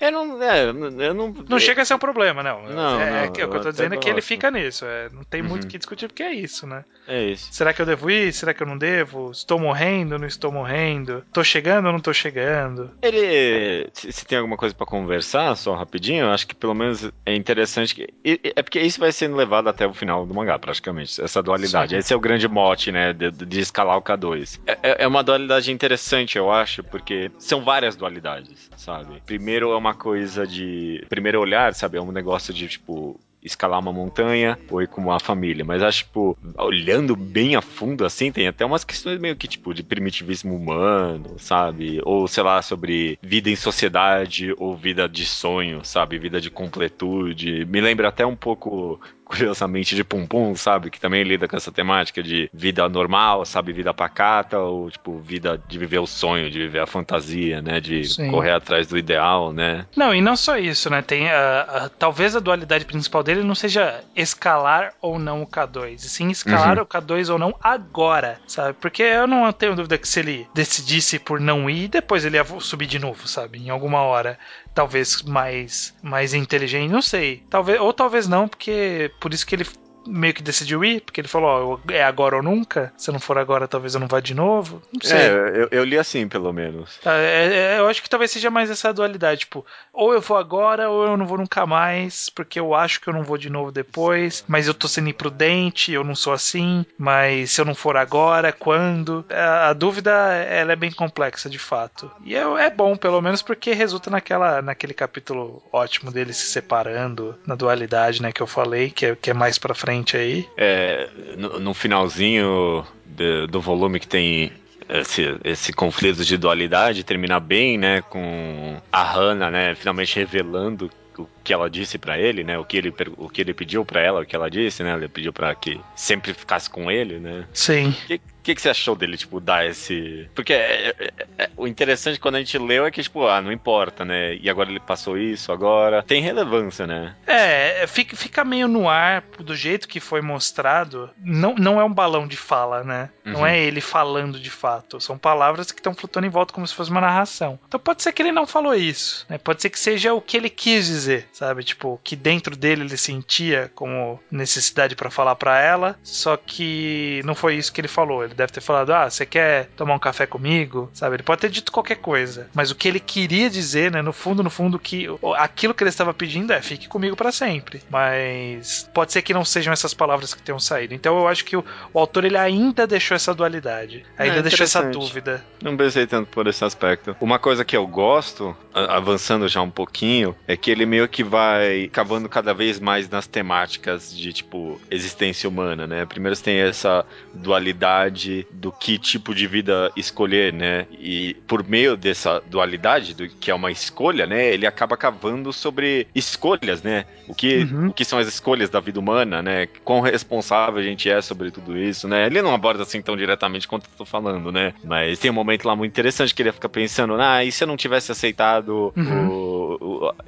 [0.00, 0.64] eu não, é,
[1.08, 2.62] eu não, Não chega a ser um problema, não.
[2.64, 3.23] Não, é, não.
[3.24, 4.84] É, que, o que eu tô dizendo é que ele fica nisso.
[4.84, 5.70] É, não tem muito o Uhum.
[5.70, 6.84] que discutir, porque é isso, né?
[7.06, 7.48] É isso.
[7.52, 8.32] Será que eu devo ir?
[8.32, 9.30] Será que eu não devo?
[9.30, 10.18] Estou morrendo?
[10.18, 11.24] Não estou morrendo?
[11.32, 12.90] Tô chegando ou não tô chegando?
[13.02, 13.88] Ele.
[13.92, 17.94] Se, tem alguma coisa pra conversar, só rapidinho, eu acho que pelo menos é interessante.
[17.94, 18.08] Que,
[18.56, 21.20] é porque isso vai sendo levado até o final do mangá, praticamente.
[21.22, 21.92] Essa dualidade.
[21.92, 21.98] Sim.
[21.98, 23.12] Esse é o grande mote, né?
[23.12, 24.60] De, de escalar o K2.
[24.66, 29.22] É, é- é uma dualidade interessante, eu acho, porque são várias dualidades, sabe?
[29.26, 31.04] Primeiro é uma coisa de.
[31.08, 31.98] Primeiro olhar, sabe?
[31.98, 33.13] É um negócio de tipo.
[33.44, 35.64] Escalar uma montanha ou ir com uma família.
[35.64, 39.74] Mas acho, tipo, olhando bem a fundo assim, tem até umas questões meio que, tipo,
[39.74, 42.00] de primitivismo humano, sabe?
[42.04, 46.18] Ou, sei lá, sobre vida em sociedade ou vida de sonho, sabe?
[46.18, 47.64] Vida de completude.
[47.66, 49.00] Me lembra até um pouco,
[49.34, 50.90] curiosamente, de Pum Pum, sabe?
[50.90, 53.72] Que também lida com essa temática de vida normal, sabe?
[53.72, 57.80] Vida pacata, ou, tipo, vida de viver o sonho, de viver a fantasia, né?
[57.80, 58.30] De Sim.
[58.30, 59.86] correr atrás do ideal, né?
[59.96, 61.02] Não, e não só isso, né?
[61.02, 65.94] Tem a, a- talvez a dualidade principal dele não seja escalar ou não o K2,
[65.96, 66.82] e sim escalar Uhum.
[66.82, 68.74] o K2 ou não agora, sabe?
[68.80, 72.44] Porque eu não tenho dúvida que se ele decidisse por não ir, depois ele ia
[72.60, 73.58] subir de novo, sabe?
[73.58, 74.38] Em alguma hora,
[74.74, 77.42] talvez mais mais inteligente, não sei.
[77.48, 79.66] Talvez ou talvez não, porque por isso que ele
[80.06, 82.92] meio que decidiu ir, porque ele falou, ó, é agora ou nunca.
[82.96, 84.82] Se não for agora, talvez eu não vá de novo.
[84.92, 85.18] Não sei.
[85.18, 86.98] É, eu, eu li assim, pelo menos.
[87.02, 90.36] Tá, é- é- eu acho que talvez seja mais essa dualidade, tipo, ou eu vou
[90.36, 93.48] agora ou eu não vou nunca mais, porque eu acho que eu não vou de
[93.50, 97.74] novo depois, mas eu tô sendo imprudente, eu não sou assim, mas se eu não
[97.74, 99.24] for agora, quando?
[99.30, 102.10] A, a dúvida, ela é bem complexa, de fato.
[102.24, 107.36] E é, é bom, pelo menos, porque resulta naquela, naquele capítulo ótimo dele se separando,
[107.46, 110.48] na dualidade, né, que eu falei, que é, que é mais pra frente aí.
[110.56, 114.50] É, no, no finalzinho de- do volume que tem
[114.88, 118.02] esse, esse conflito de dualidade, termina bem, né?
[118.02, 119.74] Com a Hannah, né?
[119.74, 122.58] Finalmente revelando o que ela disse pra ele, né?
[122.58, 124.94] O que ele, o que ele pediu pra ela, o que ela disse, né?
[124.94, 127.46] Ele pediu pra que sempre ficasse com ele, né?
[127.52, 127.90] Sim.
[127.90, 130.28] O que, que, que você achou dele, tipo, dar esse.
[130.34, 133.52] Porque é- é- é- o interessante quando a gente leu é que, tipo, ah, não
[133.52, 134.34] importa, né?
[134.36, 136.02] E agora ele passou isso, agora.
[136.02, 137.14] Tem relevância, né?
[137.26, 141.10] É, fica, fica meio no ar, do jeito que foi mostrado.
[141.22, 143.10] Não, não é um balão de fala, né?
[143.24, 143.46] Não Uhum.
[143.46, 145.00] é ele falando de fato.
[145.00, 147.58] São palavras que estão flutuando em volta como se fosse uma narração.
[147.66, 149.38] Então pode ser que ele não falou isso, né?
[149.38, 151.64] Pode ser que seja o que ele quis dizer, sabe?
[151.64, 157.34] Tipo, que dentro dele ele sentia como necessidade pra falar pra ela, só que não
[157.34, 158.24] foi isso que ele falou.
[158.24, 161.16] Ele deve ter falado: "Ah, você quer tomar um café comigo?", sabe?
[161.16, 164.42] Ele pode ter dito qualquer coisa, mas o que ele queria dizer, né, no fundo,
[164.42, 167.82] no fundo que aquilo que ele estava pedindo é: "Fique comigo pra sempre".
[167.90, 170.94] Mas pode ser que não sejam essas palavras que tenham saído.
[170.94, 174.64] Então eu acho que o, o autor ele ainda deixou essa dualidade, ainda É, deixou
[174.64, 175.44] essa dúvida.
[175.60, 177.16] Não pensei tanto por esse aspecto.
[177.20, 181.88] Uma coisa que eu gosto, avançando já um pouquinho, é que ele meio que vai
[181.92, 186.04] cavando cada vez mais nas temáticas de, tipo, existência humana, né?
[186.06, 190.86] Primeiro você tem essa dualidade do que tipo de vida escolher, né?
[190.92, 194.52] E por meio dessa dualidade, do que é uma escolha, né?
[194.52, 197.04] Ele acaba cavando sobre escolhas, né?
[197.26, 197.88] O que, Uhum.
[197.88, 199.66] o que são as escolhas da vida humana, né?
[199.84, 202.26] Quão responsável a gente é sobre tudo isso, né?
[202.26, 204.74] Ele não aborda assim tão diretamente quanto eu tô falando, né?
[204.84, 207.68] Mas tem um momento lá muito interessante que ele fica pensando, ah, e se eu
[207.68, 209.28] não tivesse aceitado Uhum.
[209.28, 209.33] o, o-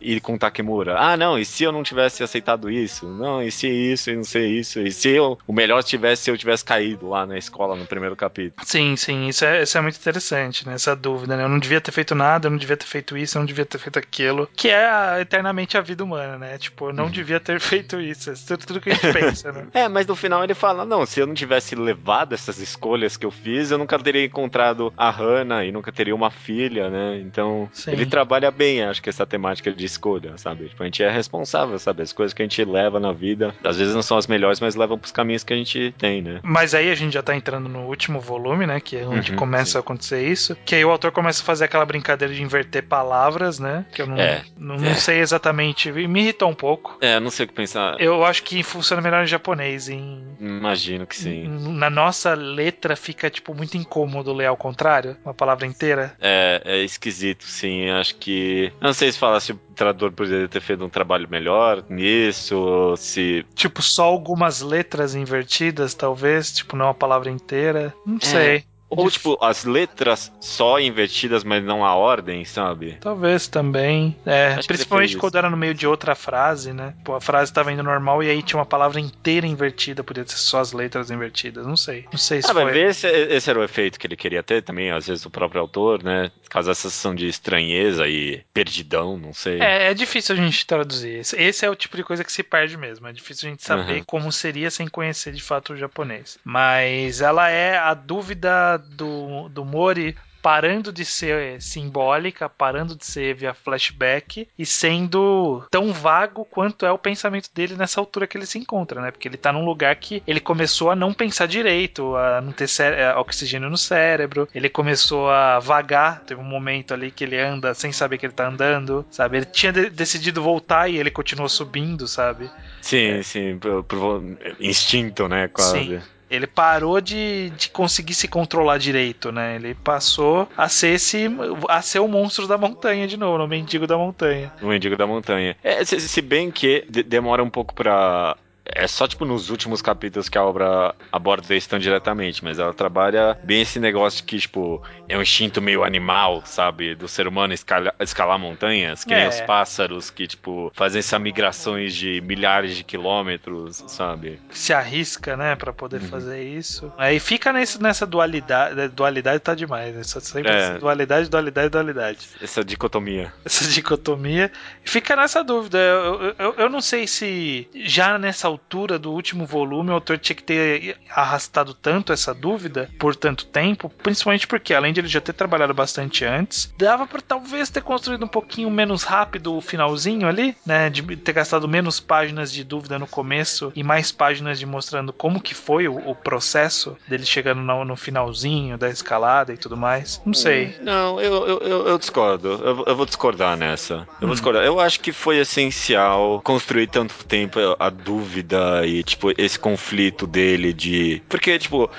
[0.00, 0.96] ir com Takemura?
[0.98, 3.06] Ah, não, e se eu não tivesse aceitado isso?
[3.06, 4.80] Não, e se isso, e não sei isso?
[4.80, 8.16] E se eu, o melhor tivesse se eu tivesse caído lá na escola no primeiro
[8.16, 8.64] capítulo?
[8.66, 10.74] Sim, sim, isso é, isso é muito interessante, né?
[10.74, 11.44] Essa dúvida, né?
[11.44, 13.64] Eu não devia ter feito nada, eu não devia ter feito isso, eu não devia
[13.66, 14.48] ter feito aquilo.
[14.56, 16.58] Que é a- eternamente a vida humana, né?
[16.58, 18.32] Tipo, eu não devia ter feito isso.
[18.32, 19.66] Isso é tudo, tudo que a gente pensa, né?
[19.74, 23.26] É, mas no final ele fala: não, se eu não tivesse levado essas escolhas que
[23.26, 27.18] eu fiz, eu nunca teria encontrado a Hannah e nunca teria uma filha, né?
[27.20, 27.92] Então, Sim.
[27.92, 30.68] ele trabalha bem, acho que essa temática de escolha, sabe?
[30.68, 32.02] Tipo, a gente é responsável, sabe?
[32.02, 34.74] As coisas que a gente leva na vida, às vezes não são as melhores, mas
[34.74, 36.40] levam pros caminhos que a gente tem, né?
[36.42, 38.80] Mas aí a gente já tá entrando no último volume, né?
[38.80, 39.76] Que é onde Uhum, começa sim.
[39.78, 40.56] a acontecer isso.
[40.64, 43.84] Que aí o autor começa a fazer aquela brincadeira de inverter palavras, né?
[43.92, 44.42] Que eu não, É.
[44.56, 45.90] não, não sei exatamente.
[45.92, 46.96] Me irritou um pouco.
[47.00, 48.00] É, não sei o que pensar.
[48.00, 49.88] Eu acho que funciona melhor em japonês.
[49.88, 51.46] Em, Imagino que sim.
[51.74, 56.14] Na nossa letra fica, tipo, muito incômodo ler ao contrário, uma palavra inteira.
[56.20, 57.88] É, é esquisito, sim.
[57.90, 58.72] Acho que.
[58.80, 62.56] eu Não sei se falar se o tradutor poderia ter feito um trabalho melhor nisso,
[62.56, 63.44] ou se.
[63.54, 67.94] Tipo, só algumas letras invertidas, talvez, tipo, não a palavra inteira.
[68.04, 68.24] Não É.
[68.26, 68.64] sei.
[68.88, 72.96] Ou, tipo, as letras só invertidas, mas não a ordem, sabe?
[73.00, 74.16] Talvez também.
[74.24, 76.94] É, Acho principalmente quando era no meio de outra frase, né?
[77.04, 80.36] Pô, a frase tava indo normal e aí tinha uma palavra inteira invertida, podia ser
[80.36, 81.66] só as letras invertidas.
[81.66, 82.06] Não sei.
[82.12, 82.72] Não sei se Ah, vai foi.
[82.72, 85.60] ver, esse, esse era o efeito que ele queria ter também, às vezes o próprio
[85.60, 86.30] autor, né?
[86.48, 89.60] Causar essa sensação de estranheza e perdidão, não sei.
[89.60, 91.18] É, é difícil a gente traduzir.
[91.20, 93.06] Esse- Esse é o tipo de coisa que se perde mesmo.
[93.08, 94.04] É difícil a gente saber Uhum.
[94.06, 96.38] como seria sem conhecer de fato o japonês.
[96.44, 103.34] Mas ela é a dúvida do, do Mori parando de ser simbólica, parando de ser
[103.34, 108.46] via flashback e sendo tão vago quanto é o pensamento dele nessa altura que ele
[108.46, 109.10] se encontra, né?
[109.10, 112.68] Porque ele tá num lugar que ele começou a não pensar direito, a não ter
[113.16, 117.90] oxigênio no cérebro, ele começou a vagar, teve um momento ali que ele anda sem
[117.90, 119.38] saber que ele tá andando, sabe?
[119.38, 122.48] Ele tinha de- decidido voltar e ele continuou subindo, sabe?
[122.80, 124.22] Sim, sim, por, por
[124.60, 125.48] instinto, né?
[125.48, 125.98] Quase.
[125.98, 126.15] Sim.
[126.30, 129.56] Ele parou de, de conseguir se controlar direito, né?
[129.56, 131.26] Ele passou a ser esse
[131.68, 134.52] a ser o monstro da montanha de novo, o mendigo da montanha.
[134.60, 135.56] O Mendigo da Montanha.
[135.62, 138.36] É, se, se bem que de- demora um pouco pra.
[138.68, 142.74] É só, tipo, nos últimos capítulos que a obra aborda isso tão diretamente, mas ela
[142.74, 146.94] trabalha bem esse negócio que, tipo, é um instinto meio animal, sabe?
[146.94, 149.28] Do ser humano escala- escalar montanhas, que nem É.
[149.28, 154.40] os pássaros que, tipo, fazem essas migrações de milhares de quilômetros, sabe?
[154.50, 156.08] Se arrisca, né, Pra poder Uhum.
[156.08, 156.92] fazer isso.
[156.98, 160.02] Aí fica nesse, nessa dualidade, dualidade tá demais, né?
[160.02, 160.78] Só sempre É.
[160.78, 162.18] dualidade, dualidade, dualidade.
[162.42, 163.32] Essa dicotomia.
[163.44, 164.50] essa dicotomia.
[164.84, 165.78] Fica nessa dúvida.
[165.78, 170.34] Eu, eu, eu não sei se já nessa altura do último volume o autor tinha
[170.34, 175.20] que ter arrastado tanto essa dúvida por tanto tempo, principalmente porque, além de ele já
[175.20, 180.26] ter trabalhado bastante antes, dava pra talvez ter construído um pouquinho menos rápido o finalzinho
[180.26, 180.88] ali, né?
[180.90, 185.40] De ter gastado menos páginas de dúvida no começo e mais páginas de mostrando como
[185.40, 190.20] que foi o, o processo dele chegando no, no finalzinho da escalada e tudo mais.
[190.24, 190.74] Não sei.
[190.80, 192.48] Não, eu, eu, eu, eu discordo.
[192.48, 193.94] Eu, eu vou discordar nessa.
[193.94, 194.26] Eu Hum.
[194.28, 194.64] vou discordar.
[194.64, 198.45] Eu acho que foi essencial construir tanto tempo a dúvida
[198.84, 201.22] e, tipo, esse conflito dele de.
[201.28, 201.90] Porque, tipo,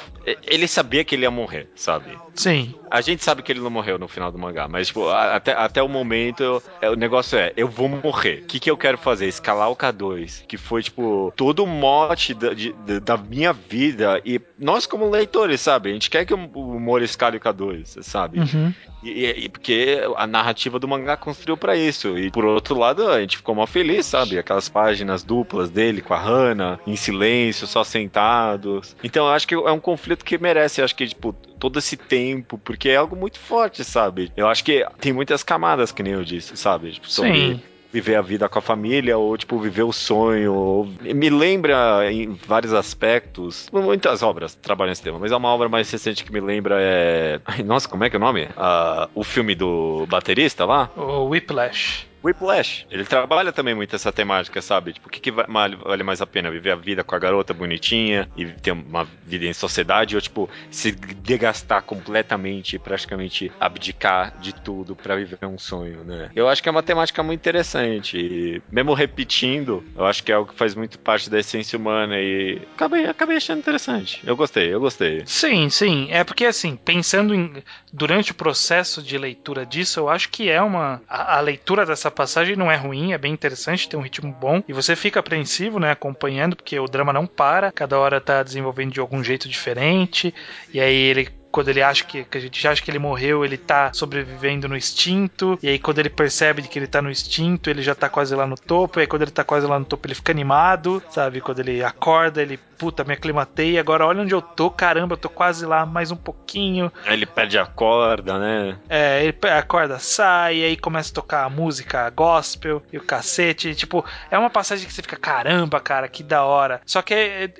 [0.45, 2.11] ele sabia que ele ia morrer, sabe?
[2.35, 2.73] Sim.
[2.89, 5.81] A gente sabe que ele não morreu no final do mangá, mas, tipo, até, até
[5.83, 8.41] o momento, é, o negócio é, eu vou morrer.
[8.43, 9.27] O que, que eu quero fazer?
[9.27, 14.21] Escalar o K2, que foi, tipo, todo o mote da, de- da- minha vida.
[14.23, 15.89] E nós, como leitores, sabe?
[15.89, 16.37] A gente quer que o,
[16.79, 18.39] Moro escale o K2, sabe?
[18.39, 18.73] Uhum.
[19.03, 22.17] E, e- porque a narrativa do mangá construiu pra isso.
[22.17, 24.37] E por outro lado, a gente ficou mal feliz, sabe?
[24.39, 28.95] Aquelas páginas duplas dele com a Hannah, em silêncio, só sentados.
[29.03, 32.57] Então eu acho que é um conflito que merece, acho que, tipo, todo esse tempo,
[32.57, 34.31] porque é algo muito forte, sabe?
[34.35, 36.91] Eu acho que tem muitas camadas, que nem eu disse, sabe?
[36.91, 37.61] Tipo, sobre Sim.
[37.91, 40.53] viver a vida com a família, ou tipo, viver o sonho.
[40.53, 43.69] ou- Me lembra em vários aspectos.
[43.71, 47.39] Muitas obras trabalham esse tema, mas é uma obra mais recente que me lembra é.
[47.45, 48.47] Ai, nossa, como é que é o nome?
[48.57, 50.91] Ah, o filme do baterista lá?
[50.95, 52.05] O Whiplash.
[52.27, 52.85] Whiplash.
[52.89, 54.93] Ele trabalha também muito essa temática, sabe?
[54.93, 56.51] Tipo, o que, que va- vale, mais a pena?
[56.51, 60.49] Viver a vida com a garota bonitinha e ter uma vida em sociedade ou, tipo,
[60.69, 66.29] se degastar completamente praticamente abdicar de tudo pra viver um sonho, né?
[66.35, 68.17] Eu acho que é uma temática muito interessante.
[68.17, 72.19] E mesmo repetindo, eu acho que é algo que faz muito parte da essência humana
[72.19, 74.19] e acabei, acabei achando interessante.
[74.25, 75.23] Eu gostei, eu gostei.
[75.25, 76.07] Sim, sim.
[76.11, 80.61] É porque, assim, pensando em, durante o processo de leitura disso, eu acho que é
[80.61, 81.01] uma.
[81.07, 84.63] A, a leitura dessa passagem não é ruim, é bem interessante, tem um ritmo bom.
[84.67, 88.91] E você fica apreensivo, né, acompanhando, porque o drama não para, cada hora tá desenvolvendo
[88.91, 90.33] de algum jeito diferente.
[90.73, 91.29] E aí ele.
[91.51, 94.77] Quando ele acha que, que a gente acha que ele morreu, ele tá sobrevivendo no
[94.77, 95.57] instinto.
[95.61, 98.45] E aí, quando ele percebe que ele tá no instinto, ele já tá quase lá
[98.45, 98.99] no topo.
[98.99, 101.41] E aí, quando ele tá quase lá no topo, ele fica animado, sabe?
[101.41, 103.79] Quando ele acorda, ele, puta, me aclimatei.
[103.79, 106.91] Agora olha onde eu tô, caramba, eu tô quase lá, mais um pouquinho.
[107.05, 108.77] Aí ele perde a corda, né?
[108.89, 113.73] É, ele acorda, sai, e aí começa a tocar a música gospel e o cacete.
[113.75, 116.81] Tipo, é uma passagem que você fica, caramba, cara, que da hora.
[116.85, 117.51] Só que é, é,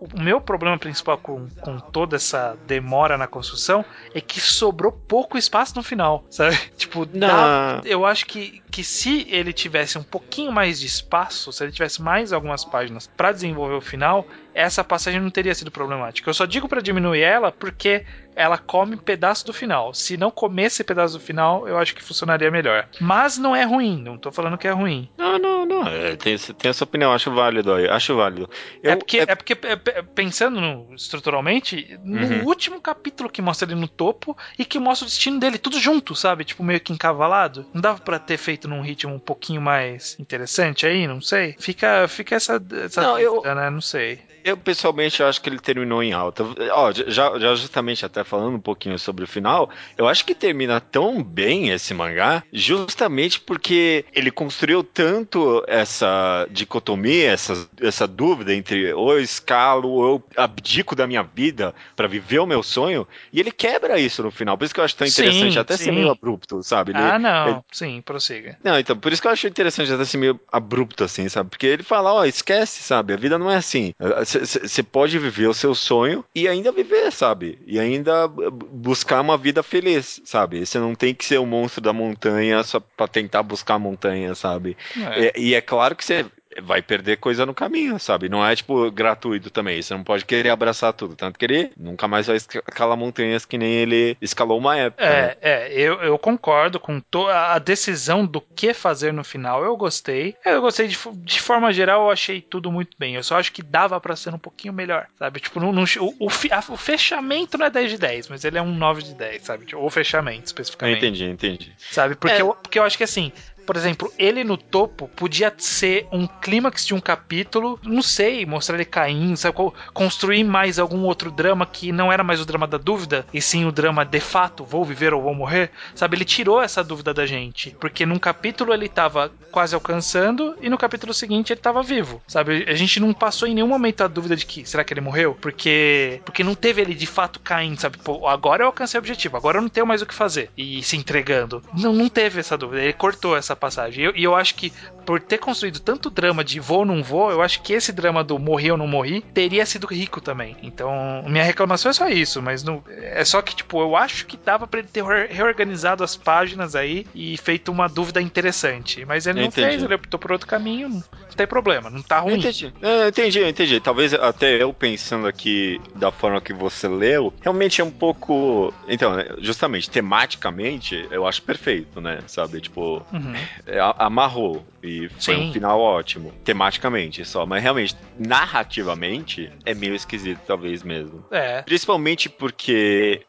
[0.00, 3.84] o, meu problema principal com, com toda essa demora na construção
[4.14, 6.56] é que sobrou pouco espaço no final, sabe?
[6.76, 11.62] Tipo, dá- eu acho que, que se ele tivesse um pouquinho mais de espaço, se
[11.62, 16.28] ele tivesse mais algumas páginas pra desenvolver o final, essa passagem não teria sido problemática.
[16.28, 18.04] Eu só digo pra diminuir ela porque
[18.36, 19.92] ela come pedaço do final.
[19.92, 22.88] Se não comesse pedaço do final, eu acho que funcionaria melhor.
[23.00, 25.10] Mas não é ruim, não tô falando que é ruim.
[25.18, 25.86] Não, não, não.
[25.88, 27.88] É, tem, tem essa opinião, acho válido aí.
[27.88, 28.48] Acho válido.
[28.82, 29.34] Eu- é porque, é...
[29.34, 32.44] porque é, é, pensando no- estruturalmente, no Uhum.
[32.46, 36.14] último capítulo que mostra ele no topo e que mostra o destino dele, tudo junto,
[36.14, 36.44] sabe?
[36.44, 37.66] Tipo, meio que encavalado.
[37.74, 41.56] Não dava pra ter feito num ritmo um pouquinho mais interessante aí, não sei.
[41.58, 43.70] Fica, fica essa, essa Não, eu- dúvida, né?
[43.70, 44.20] Não sei.
[44.44, 46.44] Eu, pessoalmente, acho que ele terminou em alta.
[46.72, 50.80] Ó, já, já justamente até falando um pouquinho sobre o final, eu acho que termina
[50.80, 58.92] tão bem esse mangá, justamente porque ele construiu tanto essa dicotomia, essa, essa dúvida entre
[58.92, 63.40] ou eu escalo ou eu abdico da minha vida pra viver o meu sonho, e
[63.40, 64.56] ele quebra isso no final.
[64.56, 65.84] Por isso que eu acho tão Sim, interessante, até sim.
[65.84, 66.92] ser meio abrupto, sabe?
[66.92, 67.48] Ele, ah, não.
[67.48, 68.58] ele- Sim, prossiga.
[68.62, 71.50] Não, então, por isso que eu acho interessante até ser meio abrupto, assim, sabe?
[71.50, 73.12] Porque ele fala, ó, esquece, sabe?
[73.12, 73.92] A vida não é assim.
[74.38, 77.58] Você pode viver o seu sonho e ainda viver, sabe?
[77.66, 80.64] E ainda buscar uma vida feliz, sabe?
[80.64, 84.34] Você não tem que ser o monstro da montanha só pra tentar buscar a montanha,
[84.34, 84.76] sabe?
[84.96, 85.32] É.
[85.38, 86.24] E, e é claro que você
[86.62, 88.28] vai perder coisa no caminho, sabe?
[88.28, 89.80] Não é, tipo, gratuito também.
[89.80, 91.14] Você não pode querer abraçar tudo.
[91.14, 95.36] Tanto que ele nunca mais vai escalar montanhas que nem ele escalou uma época, né?
[95.40, 97.00] É, é, eu, eu concordo com
[97.32, 99.64] a decisão do que fazer no final.
[99.64, 100.34] Eu gostei.
[100.44, 103.14] Eu gostei de, de forma geral, eu achei tudo muito bem.
[103.14, 105.40] Eu só acho que dava pra ser um pouquinho melhor, sabe?
[105.40, 108.44] Tipo, não, não- o, o, fi- a- o fechamento não é 10 de 10, mas
[108.44, 109.66] ele é um 9 de 10, sabe?
[109.66, 110.98] Tipo, o fechamento, Eu especificamente.
[110.98, 111.72] entendi, entendi.
[111.78, 112.14] Sabe?
[112.16, 112.40] Porque, É.
[112.42, 113.32] eu, porque eu acho que assim.
[113.70, 118.74] Por exemplo, ele no topo podia ser um clímax de um capítulo, não sei, mostrar
[118.74, 119.54] ele caindo, sabe?
[119.54, 123.40] co- Construir mais algum outro drama que não era mais o drama da dúvida, e
[123.40, 126.16] sim o drama de fato, vou viver ou vou morrer, sabe?
[126.16, 130.76] Ele tirou essa dúvida da gente, porque num capítulo ele tava quase alcançando e no
[130.76, 132.64] capítulo seguinte ele tava vivo, sabe?
[132.66, 135.38] A gente não passou em nenhum momento a dúvida de que será que ele morreu?
[135.40, 137.98] Porque porque não teve ele de fato caindo, sabe?
[137.98, 140.82] Pô, agora eu alcancei o objetivo, agora eu não tenho mais o que fazer e
[140.82, 141.62] se entregando.
[141.72, 142.82] Não, não teve essa dúvida.
[142.82, 144.02] Ele cortou essa passagem.
[144.02, 144.72] E eu, e eu acho que
[145.10, 148.22] por ter construído tanto drama de vou ou não vou, eu acho que esse drama
[148.22, 150.56] do morri ou não morri teria sido rico também.
[150.62, 154.36] Então, minha reclamação é só isso, mas não, é só que, tipo, eu acho que
[154.36, 159.04] dava pra ele ter re- reorganizado as páginas aí e feito uma dúvida interessante.
[159.04, 159.68] Mas ele Eu não entendi.
[159.70, 161.02] fez, ele optou por outro caminho, não,
[161.36, 162.34] tem problema, não tá ruim.
[162.38, 162.72] entendi.
[162.80, 163.80] É, eu entendi, eu entendi.
[163.80, 168.72] Talvez até eu pensando aqui da forma que você leu, realmente é um pouco.
[168.86, 172.20] Então, né, justamente, tematicamente, eu acho perfeito, né?
[172.28, 172.60] Sabe?
[172.60, 173.32] Tipo, Uhum.
[173.66, 174.64] é, amarrou.
[174.82, 175.50] E foi Sim.
[175.50, 176.32] um final ótimo.
[176.44, 177.44] Tematicamente só.
[177.44, 181.24] Mas realmente, narrativamente, é meio esquisito, talvez mesmo.
[181.30, 183.22] É, Principalmente porque.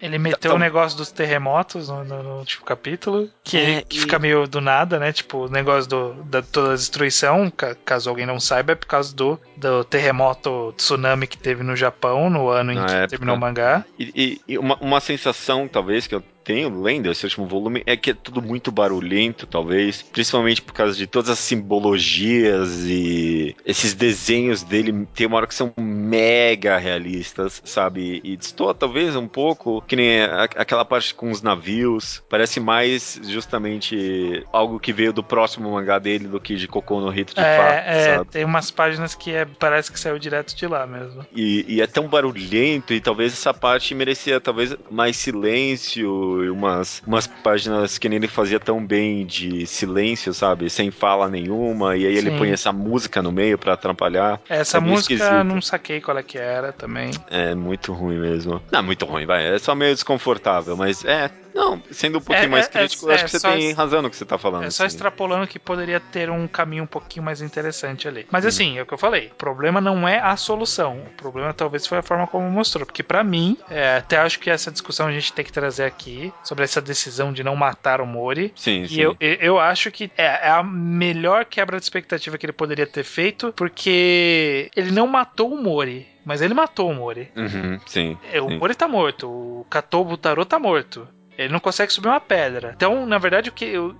[0.00, 3.96] ele meteu Tá- o negócio dos terremotos no, no- no último capítulo, que, É, que
[3.96, 5.12] e- fica meio do nada, né?
[5.12, 8.86] Tipo, o negócio do, da toda a destruição, ca- caso alguém não saiba, é por
[8.86, 13.08] causa do, do terremoto tsunami que teve no Japão no ano em Na que época.
[13.08, 13.84] terminou o mangá.
[13.98, 17.96] E, e- e uma, uma sensação, talvez, que eu tenho lendo esse último volume é
[17.96, 20.02] que é tudo muito barulhento, talvez.
[20.02, 25.06] Principalmente por causa de todas as simbologias e esses desenhos dele.
[25.14, 28.20] Tem uma hora que são mega realistas, sabe?
[28.24, 29.82] E destoa, talvez, um pouco.
[29.86, 32.22] Que nem aquela parte com os navios.
[32.28, 37.16] Parece mais justamente algo que veio do próximo mangá dele do que de Cocô no
[37.16, 38.30] Hito de é, fato, é, sabe?
[38.30, 41.24] tem umas páginas que é, parece que saiu direto de lá mesmo.
[41.34, 47.02] E, e é tão barulhento, e talvez essa parte merecia talvez mais silêncio, e umas,
[47.06, 50.70] umas páginas que nem ele fazia tão bem de silêncio, sabe?
[50.70, 52.38] Sem fala nenhuma, e aí ele Sim.
[52.38, 54.40] põe essa música no meio pra atrapalhar.
[54.48, 55.44] Essa É música esquisito.
[55.44, 57.10] não saquei qual é que era também.
[57.30, 58.62] É muito ruim mesmo.
[58.70, 59.54] Não, muito ruim, vai.
[59.54, 61.30] É só meio desconfortável, mas é.
[61.54, 63.70] Não, sendo um pouquinho É, mais é, crítico, é, acho é que você só tem
[63.70, 64.64] es- razão no que você tá falando.
[64.64, 64.94] É só assim.
[64.94, 68.22] extrapolando que poderia ter um caminho um pouquinho mais interessante ali.
[68.22, 68.26] Hum.
[68.30, 69.28] Mas assim, é o que eu falei.
[69.28, 71.02] O problema não é a solução.
[71.06, 72.86] O problema talvez foi a forma como mostrou.
[72.86, 76.32] Porque pra mim, é, até acho que essa discussão a gente tem que trazer aqui
[76.42, 78.52] sobre essa decisão de não matar o Mori.
[78.56, 78.94] Sim, sim.
[78.94, 82.52] E eu, eu- eu acho que é, é a melhor quebra de expectativa que ele
[82.52, 87.30] poderia ter feito, porque ele não matou o Mori, mas ele matou o Mori.
[87.36, 88.16] Uhum, sim.
[88.32, 88.56] É, O sim.
[88.58, 91.06] Mori tá morto, o Katobo Taro tá morto.
[91.36, 92.72] Ele não consegue subir uma pedra.
[92.76, 93.96] Então, na verdade, o que eu-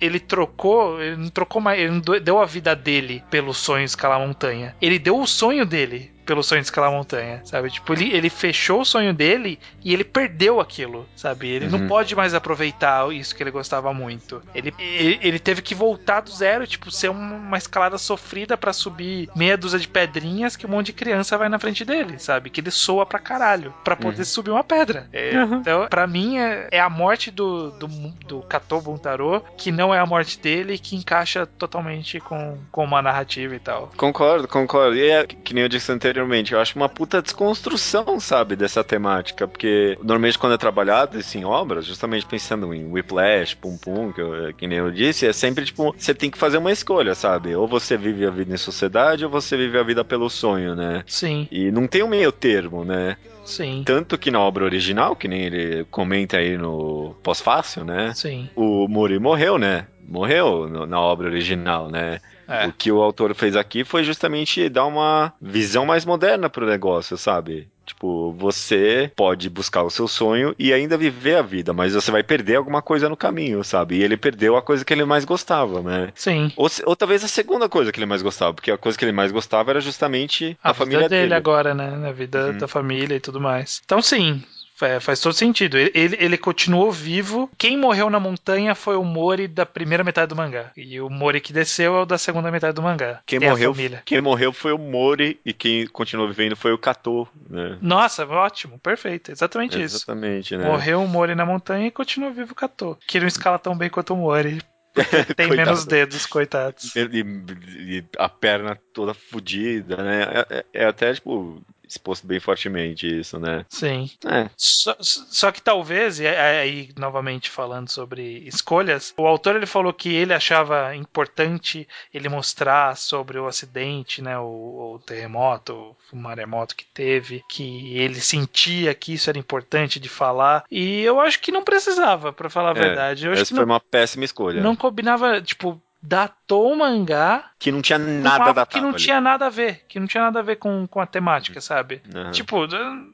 [0.00, 3.90] ele trocou, ele não trocou mais, ele não deu a vida dele pelo sonho de
[3.90, 4.74] escalar a montanha.
[4.80, 7.70] Ele deu o sonho dele pelo sonho de escalar a montanha, sabe?
[7.70, 11.48] Tipo, ele, ele fechou o sonho dele e ele perdeu aquilo, sabe?
[11.48, 11.86] Ele não Uhum.
[11.88, 14.42] pode mais aproveitar isso que ele gostava muito.
[14.54, 18.72] Ele, ele, ele teve que voltar do zero, tipo, ser um- uma escalada sofrida pra
[18.72, 22.50] subir meia dúzia de pedrinhas que um monte de criança vai na frente dele, sabe?
[22.50, 24.24] Que ele soa pra caralho, pra poder Uhum.
[24.24, 25.08] subir uma pedra.
[25.12, 27.86] É, Então, pra mim, é, é a morte do, do,
[28.26, 33.00] do Kato Buntaro, que não é a morte dele, que encaixa totalmente com, com uma
[33.00, 33.92] narrativa e tal.
[33.96, 34.96] Concordo, concordo.
[34.96, 36.15] E é que nem eu disse anteriormente,
[36.52, 39.46] eu acho uma puta desconstrução, sabe, dessa temática.
[39.46, 44.20] Porque normalmente quando é trabalhado isso em obras, justamente pensando em Whiplash, Pum Pum, que,
[44.20, 47.54] eu- que nem eu disse, é sempre tipo, você tem que fazer uma escolha, sabe?
[47.54, 51.02] Ou você vive a vida em sociedade, ou você vive a vida pelo sonho, né?
[51.06, 53.16] Sim, E não tem um meio termo, né?
[53.44, 58.12] sim, Tanto que na obra original, que nem ele comenta aí no pós-fácil, né?
[58.14, 58.48] sim.
[58.56, 59.86] O Mori morreu, né?
[60.08, 62.20] morreu no, na obra original, né?
[62.48, 62.66] É.
[62.66, 67.16] O que o autor fez aqui foi justamente dar uma visão mais moderna pro negócio,
[67.16, 67.68] sabe?
[67.84, 72.22] Tipo, você pode buscar o seu sonho e ainda viver a vida, mas você vai
[72.22, 73.96] perder alguma coisa no caminho, sabe?
[73.96, 76.12] E ele perdeu a coisa que ele mais gostava, né?
[76.16, 76.50] Sim.
[76.56, 79.12] Ou, ou talvez a segunda coisa que ele mais gostava, porque a coisa que ele
[79.12, 81.34] mais gostava era justamente a, A, família vida dele, dele.
[81.34, 81.90] agora, né?
[81.92, 82.58] Na vida Uhum.
[82.58, 83.80] da família e tudo mais.
[83.84, 84.42] Então, sim.
[84.76, 85.76] Fa- Faz todo sentido.
[85.78, 87.50] Ele, ele, continuou vivo.
[87.58, 90.70] Quem morreu na montanha foi o Mori da primeira metade do mangá.
[90.76, 93.20] E o Mori que desceu é o da segunda metade do mangá.
[93.26, 93.74] Quem a morreu,
[94.04, 97.78] quem morreu foi o Mori e quem continuou vivendo foi o Kato, né?
[97.80, 99.32] Nossa, ótimo, perfeito.
[99.32, 99.96] Exatamente isso.
[99.96, 100.66] Exatamente, né?
[100.66, 102.96] Morreu o Mori na montanha e continua vivo o Kato.
[103.06, 104.60] Que não escala tão bem quanto o Mori.
[105.36, 105.56] Tem Coitado.
[105.68, 106.96] menos dedos, coitados.
[106.96, 110.22] E, e- e a perna toda fodida, né?
[110.22, 113.64] É, é- é até, tipo, exposto bem fortemente isso, né?
[113.68, 114.10] Sim.
[114.24, 119.92] É, Só, só que talvez, e aí novamente falando sobre escolhas, o autor ele falou
[119.92, 126.74] que ele achava importante ele mostrar sobre o acidente, né, o, o terremoto, o maremoto
[126.76, 131.52] que teve, que ele sentia que isso era importante de falar, e eu acho que
[131.52, 133.26] não precisava, pra falar a É, verdade.
[133.26, 134.60] Eu acho essa que foi não, uma péssima escolha.
[134.62, 139.46] não combinava, tipo, datou o mangá Que não tinha nada da que não tinha nada
[139.46, 142.00] a ver, que não tinha nada a ver com, com a temática, sabe?
[142.14, 142.30] Uhum.
[142.30, 142.66] Tipo,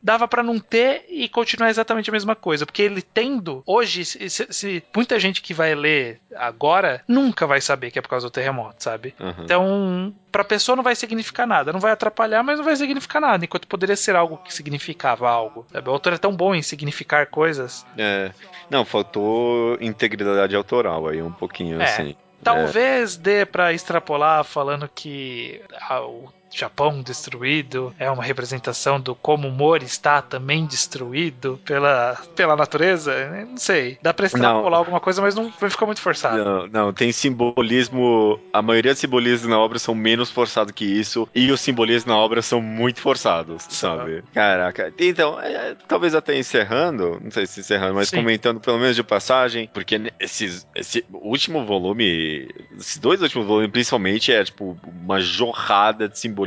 [0.03, 2.67] dava pra não ter e continuar exatamente a mesma coisa.
[2.67, 3.63] Porque ele tendo.
[3.67, 8.03] Hoje, se, se- se muita gente que vai ler agora nunca vai saber que é
[8.03, 9.15] por causa do terremoto, sabe?
[9.19, 9.35] Uhum.
[9.45, 11.73] Então, pra pessoa não vai significar nada.
[11.73, 13.45] Não vai atrapalhar, mas não vai significar nada.
[13.45, 15.65] Enquanto poderia ser algo que significava algo.
[15.73, 15.89] Sabe?
[15.89, 17.87] O autor é tão bom em significar coisas.
[17.97, 18.33] É.
[18.69, 21.85] Não, faltou integridade autoral aí, um pouquinho É.
[21.85, 22.17] assim.
[22.43, 29.49] Talvez dê pra extrapolar falando que ah, o Japão destruído é uma representação do como
[29.49, 33.13] o Mori está também destruído pela, pela natureza.
[33.13, 33.99] Eu Não sei.
[34.03, 36.45] Dá pra extrapolar alguma coisa, mas não vai ficar muito forçado.
[36.45, 38.39] Não, não, tem simbolismo.
[38.53, 42.17] A maioria dos simbolismos na obra são menos forçados que isso, e os simbolismos na
[42.17, 44.23] obra são muito forçados, sabe?
[44.33, 44.93] Caraca.
[44.99, 48.17] Então, é, talvez até encerrando, não sei se encerrando, mas Sim.
[48.17, 52.49] comentando pelo menos de passagem, porque esses, esse último volume,
[52.79, 56.42] esses dois últimos volumes, principalmente, é tipo uma jorrada de simbolismo,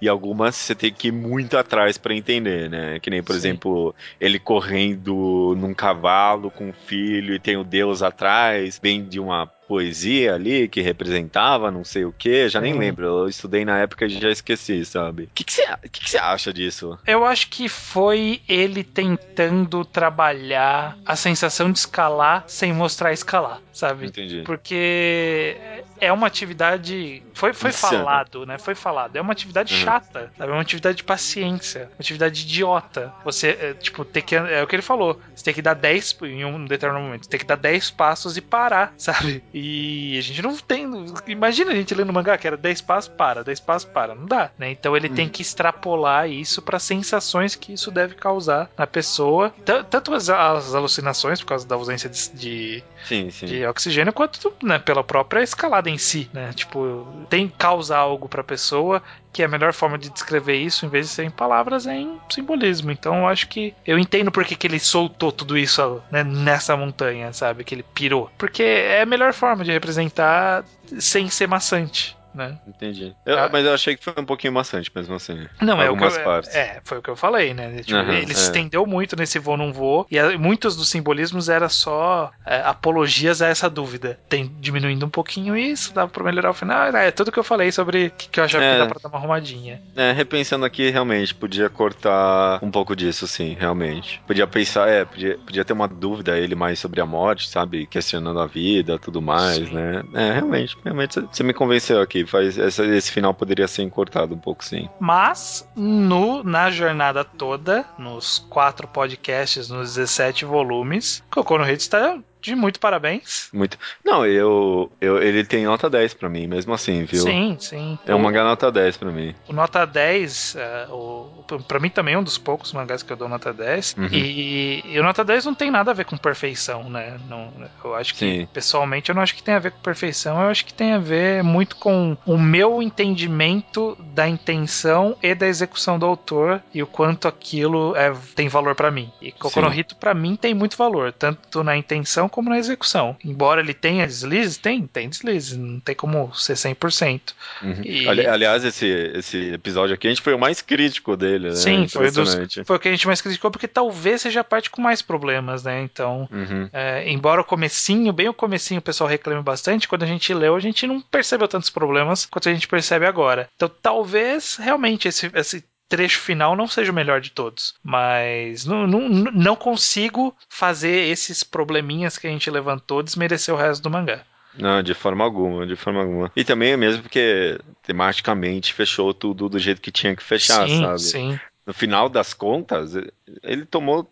[0.00, 2.98] e algumas você tem que ir muito atrás pra entender, né?
[3.00, 3.38] Que nem, por Sim.
[3.38, 9.18] exemplo, ele correndo num cavalo com um filho e tem o Deus atrás, bem de
[9.20, 12.78] uma poesia ali que representava não sei o que, já nem Sim.
[12.78, 13.04] lembro.
[13.06, 15.24] Eu estudei na época e já esqueci, sabe?
[15.24, 16.98] O que que você que que você acha disso?
[17.06, 24.06] Eu acho que foi ele tentando trabalhar a sensação de escalar sem mostrar escalar, sabe?
[24.06, 24.42] Entendi.
[24.44, 25.56] Porque
[26.00, 27.22] é uma atividade.
[27.34, 27.98] Foi, foi Insana.
[27.98, 28.58] falado, né?
[28.58, 29.16] Foi falado.
[29.16, 29.80] É uma atividade Uhum.
[29.80, 30.50] chata, sabe?
[30.50, 31.82] É uma atividade de paciência.
[31.92, 33.12] Uma atividade idiota.
[33.24, 34.34] Você, é, tipo, ter que.
[34.36, 35.20] É o que ele falou.
[35.34, 37.24] Você tem que dar 10 em um determinado momento.
[37.24, 39.42] Você tem que dar 10 passos e parar, sabe?
[39.58, 40.86] E a gente não tem.
[41.26, 44.14] Imagina a gente lendo mangá que era 10 passos, para, 10 passos, para.
[44.14, 44.70] Não dá, né?
[44.70, 49.54] Então ele tem que extrapolar isso para sensações que isso deve causar na pessoa.
[49.64, 53.46] Tanto as, as alucinações, por causa da ausência de- de, Sim, sim.
[53.46, 56.52] de oxigênio quanto né, pela própria escalada em si, né?
[56.54, 59.02] Tipo, tem que causar algo pra pessoa
[59.36, 62.18] que a melhor forma de descrever isso, em vez de ser em palavras, é em
[62.30, 62.90] simbolismo.
[62.90, 66.74] Então eu acho que eu entendo por que, que ele soltou tudo isso né, nessa
[66.74, 67.62] montanha, sabe?
[67.62, 68.30] Que ele pirou.
[68.38, 70.64] Porque é a melhor forma de representar
[70.98, 72.16] sem ser maçante.
[72.36, 72.58] Né?
[72.68, 73.14] Entendi.
[73.24, 73.48] Eu- Ah.
[73.50, 75.46] Mas eu achei que foi um pouquinho maçante mesmo assim.
[75.60, 76.54] Não, é o que eu, partes.
[76.54, 77.80] é, foi o que eu falei, né?
[77.82, 78.34] Tipo, Aham, ele é.
[78.34, 82.60] se estendeu muito nesse vou não vou e a- muitos dos simbolismos era só é,
[82.60, 84.18] apologias a essa dúvida.
[84.28, 86.88] Tem diminuindo um pouquinho isso, dava pra melhorar o final.
[86.94, 88.72] É tudo que eu falei sobre que, que eu achava É.
[88.74, 89.80] que dá pra dar uma arrumadinha.
[89.96, 94.20] É, repensando aqui, realmente, podia cortar um pouco disso, sim, realmente.
[94.26, 97.86] Podia pensar, é, podia, podia ter uma dúvida ele mais sobre a morte, sabe?
[97.86, 99.74] Questionando a vida, tudo mais, Sim.
[99.74, 100.02] né?
[100.14, 102.25] É, realmente, realmente, você me convenceu aqui.
[102.26, 104.88] Faz, essa- esse final poderia ser encurtado um pouco, sim.
[105.00, 112.18] Mas no, na jornada toda, nos quatro podcasts, nos 17 volumes, Cocô no Hits está
[112.46, 113.48] de muito parabéns.
[113.52, 113.78] Muito.
[114.04, 115.22] Não, eu, eu.
[115.22, 117.22] Ele tem nota 10 pra mim, mesmo assim, viu?
[117.22, 117.98] Sim, sim.
[118.06, 119.34] É um mangá nota 10 pra mim.
[119.48, 123.16] O nota 10, é, o, pra mim também é um dos poucos mangás que eu
[123.16, 123.96] dou nota 10.
[123.98, 124.08] Uhum.
[124.12, 127.18] E, e o nota 10 não tem nada a ver com perfeição, né?
[127.28, 127.52] Não,
[127.84, 128.48] eu acho que, Sim.
[128.52, 130.40] pessoalmente, eu não acho que tem a ver com perfeição.
[130.40, 135.46] Eu acho que tem a ver muito com o meu entendimento da intenção e da
[135.46, 139.10] execução do autor e o quanto aquilo é, tem valor pra mim.
[139.20, 139.80] E Kokoro Sim.
[139.80, 143.16] Hito, pra mim, tem muito valor, tanto na intenção como na execução.
[143.24, 147.32] Embora ele tenha deslizes, tem, tem deslizes, não tem como ser 100%.
[147.62, 147.80] Uhum.
[147.82, 148.06] E...
[148.06, 151.54] Ali, aliás, esse, esse episódio aqui a gente foi o mais crítico dele, né?
[151.54, 154.68] Sim, foi, dos, foi o que a gente mais criticou, porque talvez seja a parte
[154.68, 155.80] com mais problemas, né?
[155.80, 156.68] Então, uhum.
[156.74, 160.54] é, embora o comecinho, bem o comecinho, o pessoal reclame bastante, quando a gente leu,
[160.54, 163.48] a gente não percebeu tantos problemas quanto a gente percebe agora.
[163.56, 167.74] Então, talvez realmente esse, esse trecho final não seja o melhor de todos.
[167.82, 173.82] Mas não, não, não consigo fazer esses probleminhas que a gente levantou desmerecer o resto
[173.82, 174.22] do mangá.
[174.58, 176.32] Não, de forma alguma, de forma alguma.
[176.34, 180.80] E também é mesmo porque tematicamente fechou tudo do jeito que tinha que fechar, sim,
[180.80, 181.00] sabe?
[181.00, 181.40] Sim.
[181.66, 182.94] No final das contas,
[183.42, 184.10] ele tomou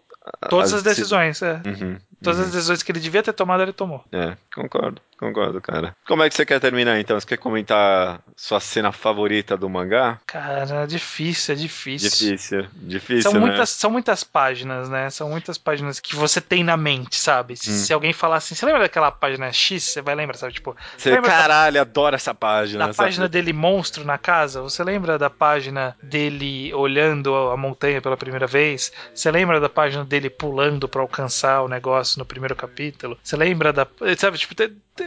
[0.49, 1.63] todas as, as decisões, é.
[1.65, 2.47] Uhum, Todas uhum.
[2.47, 4.05] as decisões que ele devia ter tomado, ele tomou.
[4.11, 5.97] É, concordo, concordo, cara.
[6.07, 7.19] Como é que você quer terminar então?
[7.19, 10.19] Você quer comentar sua cena favorita do mangá?
[10.27, 12.11] Cara, difícil, é difícil.
[12.11, 13.23] Difícil, difícil.
[13.31, 13.41] São, né?
[13.41, 15.09] muitas, são muitas páginas, né?
[15.11, 17.57] São muitas páginas que você tem na mente, sabe?
[17.57, 17.75] Se, hum.
[17.75, 19.85] se alguém falar assim, você lembra daquela página X?
[19.85, 20.53] Você vai lembrar, sabe?
[20.53, 22.87] Tipo, você, caralho, da, adora essa página.
[22.87, 24.61] Da página dele monstro na casa?
[24.63, 28.93] Você lembra da página dele olhando a montanha pela primeira vez?
[29.15, 33.19] Você lembra da página dele pulando para alcançar o negócio no primeiro capítulo.
[33.23, 33.87] Você lembra da.
[34.19, 34.55] Sabe, tipo,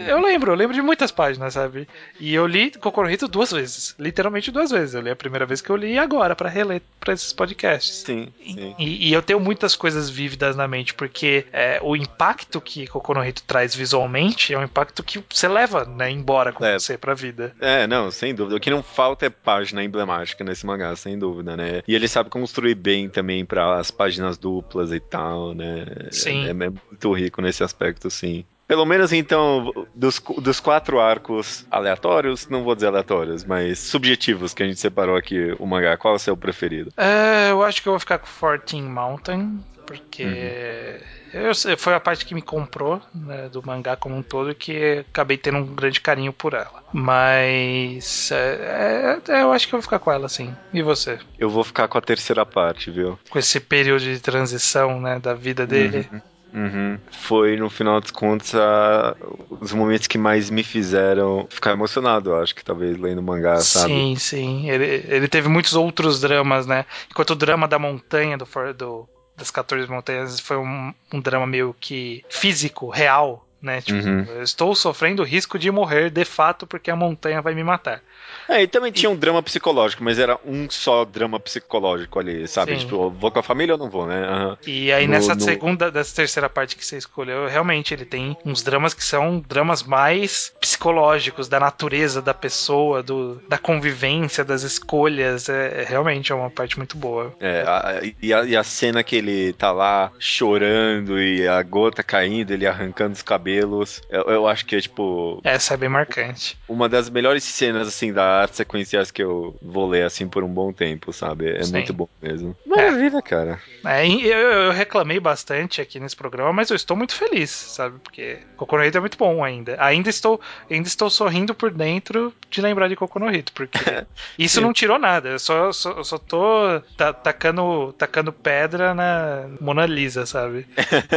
[0.07, 1.87] eu lembro, eu lembro de muitas páginas, sabe?
[2.19, 3.95] E eu li Kokoro Hito duas vezes.
[3.99, 4.95] Literalmente duas vezes.
[4.95, 8.03] Eu li a primeira vez que eu li e agora, para reler para esses podcasts.
[8.05, 8.29] Sim.
[8.43, 8.75] sim.
[8.77, 13.23] E, e, eu tenho muitas coisas vívidas na mente, porque é, o impacto que Kokoro
[13.23, 16.77] Hito traz visualmente é um impacto que você leva, né, embora com é.
[16.77, 17.55] você pra vida.
[17.59, 18.57] É, não, sem dúvida.
[18.57, 21.81] O que não falta é página emblemática nesse mangá, sem dúvida, né?
[21.87, 25.85] E ele sabe construir bem também para as páginas duplas e tal, né?
[26.11, 26.45] Sim.
[26.45, 28.45] É, é muito rico nesse aspecto, sim.
[28.67, 34.61] Pelo menos então, dos, dos quatro arcos aleatórios, não vou dizer aleatórios, mas subjetivos que
[34.61, 36.91] a gente separou aqui, o mangá, qual é o seu preferido?
[36.97, 40.99] É, eu acho que eu vou ficar com 14 Mountain, porque
[41.33, 41.39] uhum.
[41.39, 45.37] eu, foi a parte que me comprou né, do mangá como um todo que acabei
[45.37, 46.83] tendo um grande carinho por ela.
[46.91, 50.53] Mas é, é, eu acho que eu vou ficar com ela, sim.
[50.73, 51.19] E você?
[51.39, 53.17] Eu vou ficar com a terceira parte, viu?
[53.29, 56.07] Com esse período de transição né, da vida dele.
[56.11, 56.21] Uhum.
[56.57, 56.97] Uhum.
[57.11, 59.15] Foi, no final dos contos, a,
[59.61, 63.93] os momentos que mais me fizeram ficar emocionado, acho que talvez lendo mangá, sabe?
[63.93, 64.69] Sim, sim.
[64.69, 66.85] Ele, ele teve muitos outros dramas, né?
[67.11, 71.75] Enquanto o drama da montanha, do, do das 14 montanhas, foi um, um drama meio
[71.79, 73.79] que físico, real, né?
[73.81, 74.23] Tipo, uhum.
[74.23, 78.01] eu estou sofrendo o risco de morrer de fato porque a montanha vai me matar.
[78.47, 82.73] É, e também tinha um drama psicológico, mas era um só drama psicológico ali, sabe?
[82.73, 82.79] Sim.
[82.79, 84.27] Tipo, vou com a família ou não vou, né?
[84.29, 84.57] Uhum.
[84.65, 85.41] E aí no, nessa no...
[85.41, 89.83] segunda, dessa terceira parte que você escolheu, realmente ele tem uns dramas que são dramas
[89.83, 95.49] mais psicológicos, da natureza da pessoa, do, da convivência, das escolhas.
[95.49, 97.33] É, é realmente é uma parte muito boa.
[97.39, 102.03] É, a, e, a, e a cena que ele tá lá chorando e a gota
[102.03, 105.41] caindo, ele arrancando os cabelos, eu, eu acho que é tipo.
[105.43, 106.57] Essa é bem marcante.
[106.67, 110.47] Uma das melhores cenas, assim, da artes sequenciais que eu vou ler assim por um
[110.47, 111.49] bom tempo, sabe?
[111.49, 111.73] É Sim.
[111.73, 112.55] muito bom mesmo.
[112.65, 113.21] Maravilha, é.
[113.21, 113.61] cara.
[113.85, 117.99] É, eu, eu, reclamei bastante aqui nesse programa, mas eu estou muito feliz, sabe?
[117.99, 119.75] Porque Coconorito é muito bom ainda.
[119.79, 123.79] Ainda estou, ainda estou sorrindo por dentro de lembrar de Coconorito, porque
[124.37, 125.29] isso não tirou nada.
[125.29, 126.81] Eu só, só, eu só tô
[127.23, 130.67] tacando, tacando pedra na Mona Lisa, sabe?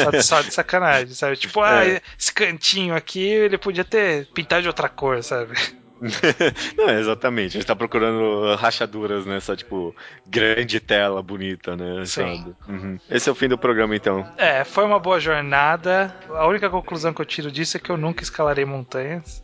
[0.02, 1.36] Só de, só de sacanagem, sabe?
[1.36, 2.00] Tipo, ah, é.
[2.18, 5.54] esse cantinho aqui ele podia ter pintado de outra cor, sabe?
[6.76, 7.56] Não, exatamente.
[7.56, 9.94] A gente tá procurando rachaduras nessa, tipo,
[10.26, 12.04] grande tela bonita, né?
[12.06, 12.54] Sim.
[12.68, 12.98] Uhum.
[13.10, 14.26] Esse é o fim do programa, então.
[14.36, 16.14] É, foi uma boa jornada.
[16.30, 19.42] A única conclusão que eu tiro disso é que eu nunca escalarei montanhas.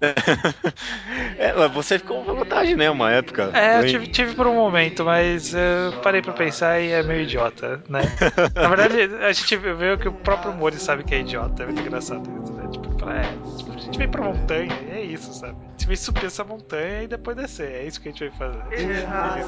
[0.00, 2.90] é, você ficou com vontade, né?
[2.90, 3.50] Uma época.
[3.54, 7.22] É, eu tive, tive por um momento, mas eu parei pra pensar e é meio
[7.22, 8.02] idiota, né?
[8.54, 11.62] Na verdade, a gente vê que o próprio Mori sabe que é idiota.
[11.62, 12.68] É muito engraçado isso, né?
[12.70, 13.22] Tipo, pra, é,
[13.56, 15.56] tipo, a gente vem pra montanha, é isso, sabe?
[15.88, 17.72] A vem subir essa montanha e depois descer.
[17.72, 18.62] É isso que a gente vai fazer.
[18.72, 19.40] Ele sabe,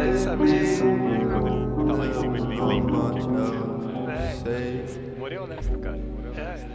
[0.00, 0.84] ele sabe disso.
[0.84, 3.72] E quando ele tá lá em cima, ele nem lembra o que aconteceu.
[4.08, 5.18] É.
[5.18, 5.96] Morei honesto, cara.
[5.96, 6.66] Morei é, honesto.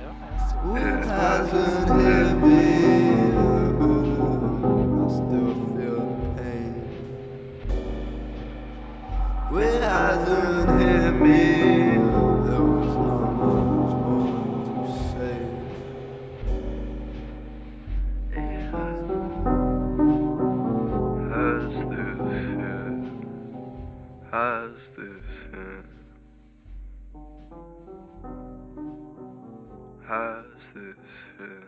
[0.75, 1.17] É, ele é
[9.49, 11.96] It hasn't hit me.
[24.31, 25.23] Has this
[25.53, 25.85] hit?
[30.05, 30.97] Has this
[31.37, 31.63] hit?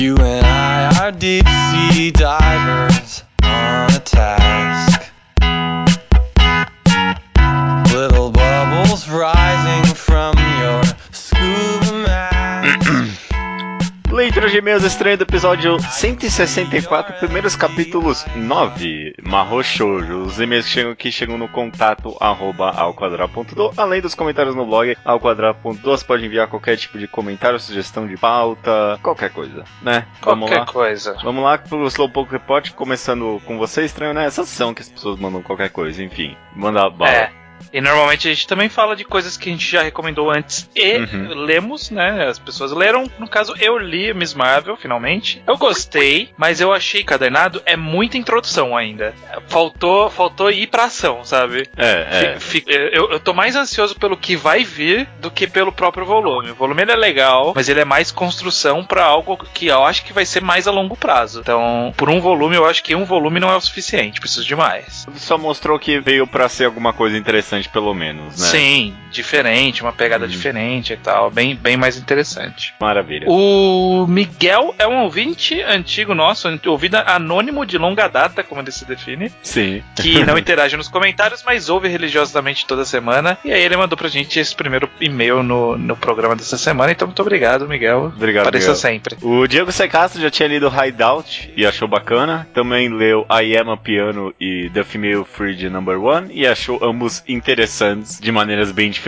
[0.00, 2.47] You and I are deep sea divers
[14.56, 20.22] e-mails estranhos do episódio 164, primeiros capítulos 9, Marro Shoujo.
[20.22, 24.96] Os e-mails que chegam aqui chegam no contato arroba alquadrado.do, além dos comentários no blog
[25.04, 30.06] alquadrado.do, você pode enviar qualquer tipo de comentário, sugestão de pauta, qualquer coisa, né?
[30.20, 31.16] Qualquer coisa.
[31.22, 34.24] Vamos lá pro Slowpoke Report, começando com você, estranho, né?
[34.24, 36.36] Essa sessão que as pessoas mandam qualquer coisa, enfim.
[36.54, 37.10] Manda bala.
[37.10, 37.37] É.
[37.72, 40.98] E normalmente a gente também fala de coisas que a gente já recomendou antes e
[40.98, 41.34] Uhum.
[41.44, 42.26] lemos, né?
[42.28, 43.10] As pessoas leram.
[43.18, 45.42] No caso, eu li Miss Marvel, finalmente.
[45.46, 49.14] Eu gostei, mas eu achei cadernado é muita introdução ainda.
[49.48, 51.68] Faltou, faltou ir pra ação, sabe?
[51.76, 52.38] É, é.
[52.92, 56.50] Eu, eu tô mais ansioso pelo que vai vir do que pelo próprio volume.
[56.50, 60.04] O volume ele é legal, mas ele é mais construção pra algo que eu acho
[60.04, 61.40] que vai ser mais a longo prazo.
[61.40, 64.56] Então, por um volume, eu acho que um volume não é o suficiente, preciso de
[64.56, 65.06] mais.
[65.16, 68.48] Só mostrou que veio pra ser alguma coisa interessante, pelo menos, né?
[68.48, 70.28] Sim, diferente, uma pegada Hum.
[70.28, 72.74] diferente e tal, bem, bem mais interessante.
[72.80, 73.26] Maravilha.
[73.28, 78.84] O Miguel é um ouvinte antigo nosso, ouvida anônimo de longa data, como ele se
[78.84, 79.82] define, Sim.
[79.96, 83.38] que não interage nos comentários, mas ouve religiosamente toda semana.
[83.44, 86.92] E aí ele mandou pra gente esse primeiro e-mail no, no programa dessa semana.
[86.92, 88.12] Então, muito obrigado, Miguel.
[88.16, 88.76] Obrigado, Apareça Miguel.
[88.80, 89.16] sempre.
[89.22, 92.48] O Diego Secastro já tinha lido Hideout e achou bacana.
[92.54, 97.22] Também leu I Am a Piano e The Female Freed Number One e achou ambos
[97.28, 99.07] interessantes de maneiras bem diferentes,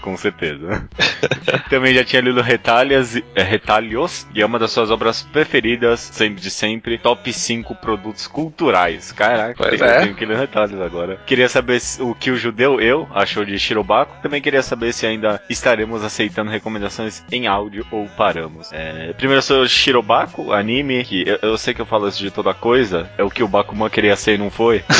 [0.00, 0.86] com certeza.
[1.68, 6.40] Também já tinha lido Retalhas, é, Retalhos e é uma das suas obras preferidas, sempre
[6.40, 9.12] de sempre, top 5 produtos culturais.
[9.12, 10.00] Caraca, Pois eu é.
[10.02, 11.18] tenho que ler Retalhos agora.
[11.26, 14.22] Queria saber o que o judeu eu achou de Shirobako.
[14.22, 18.70] Também queria saber se ainda estaremos aceitando recomendações em áudio ou paramos.
[18.72, 22.52] É, primeiro sobre Shirobako, anime, que eu, eu sei que eu falo isso de toda
[22.54, 24.82] coisa, é o que o Bakuman queria ser e não foi.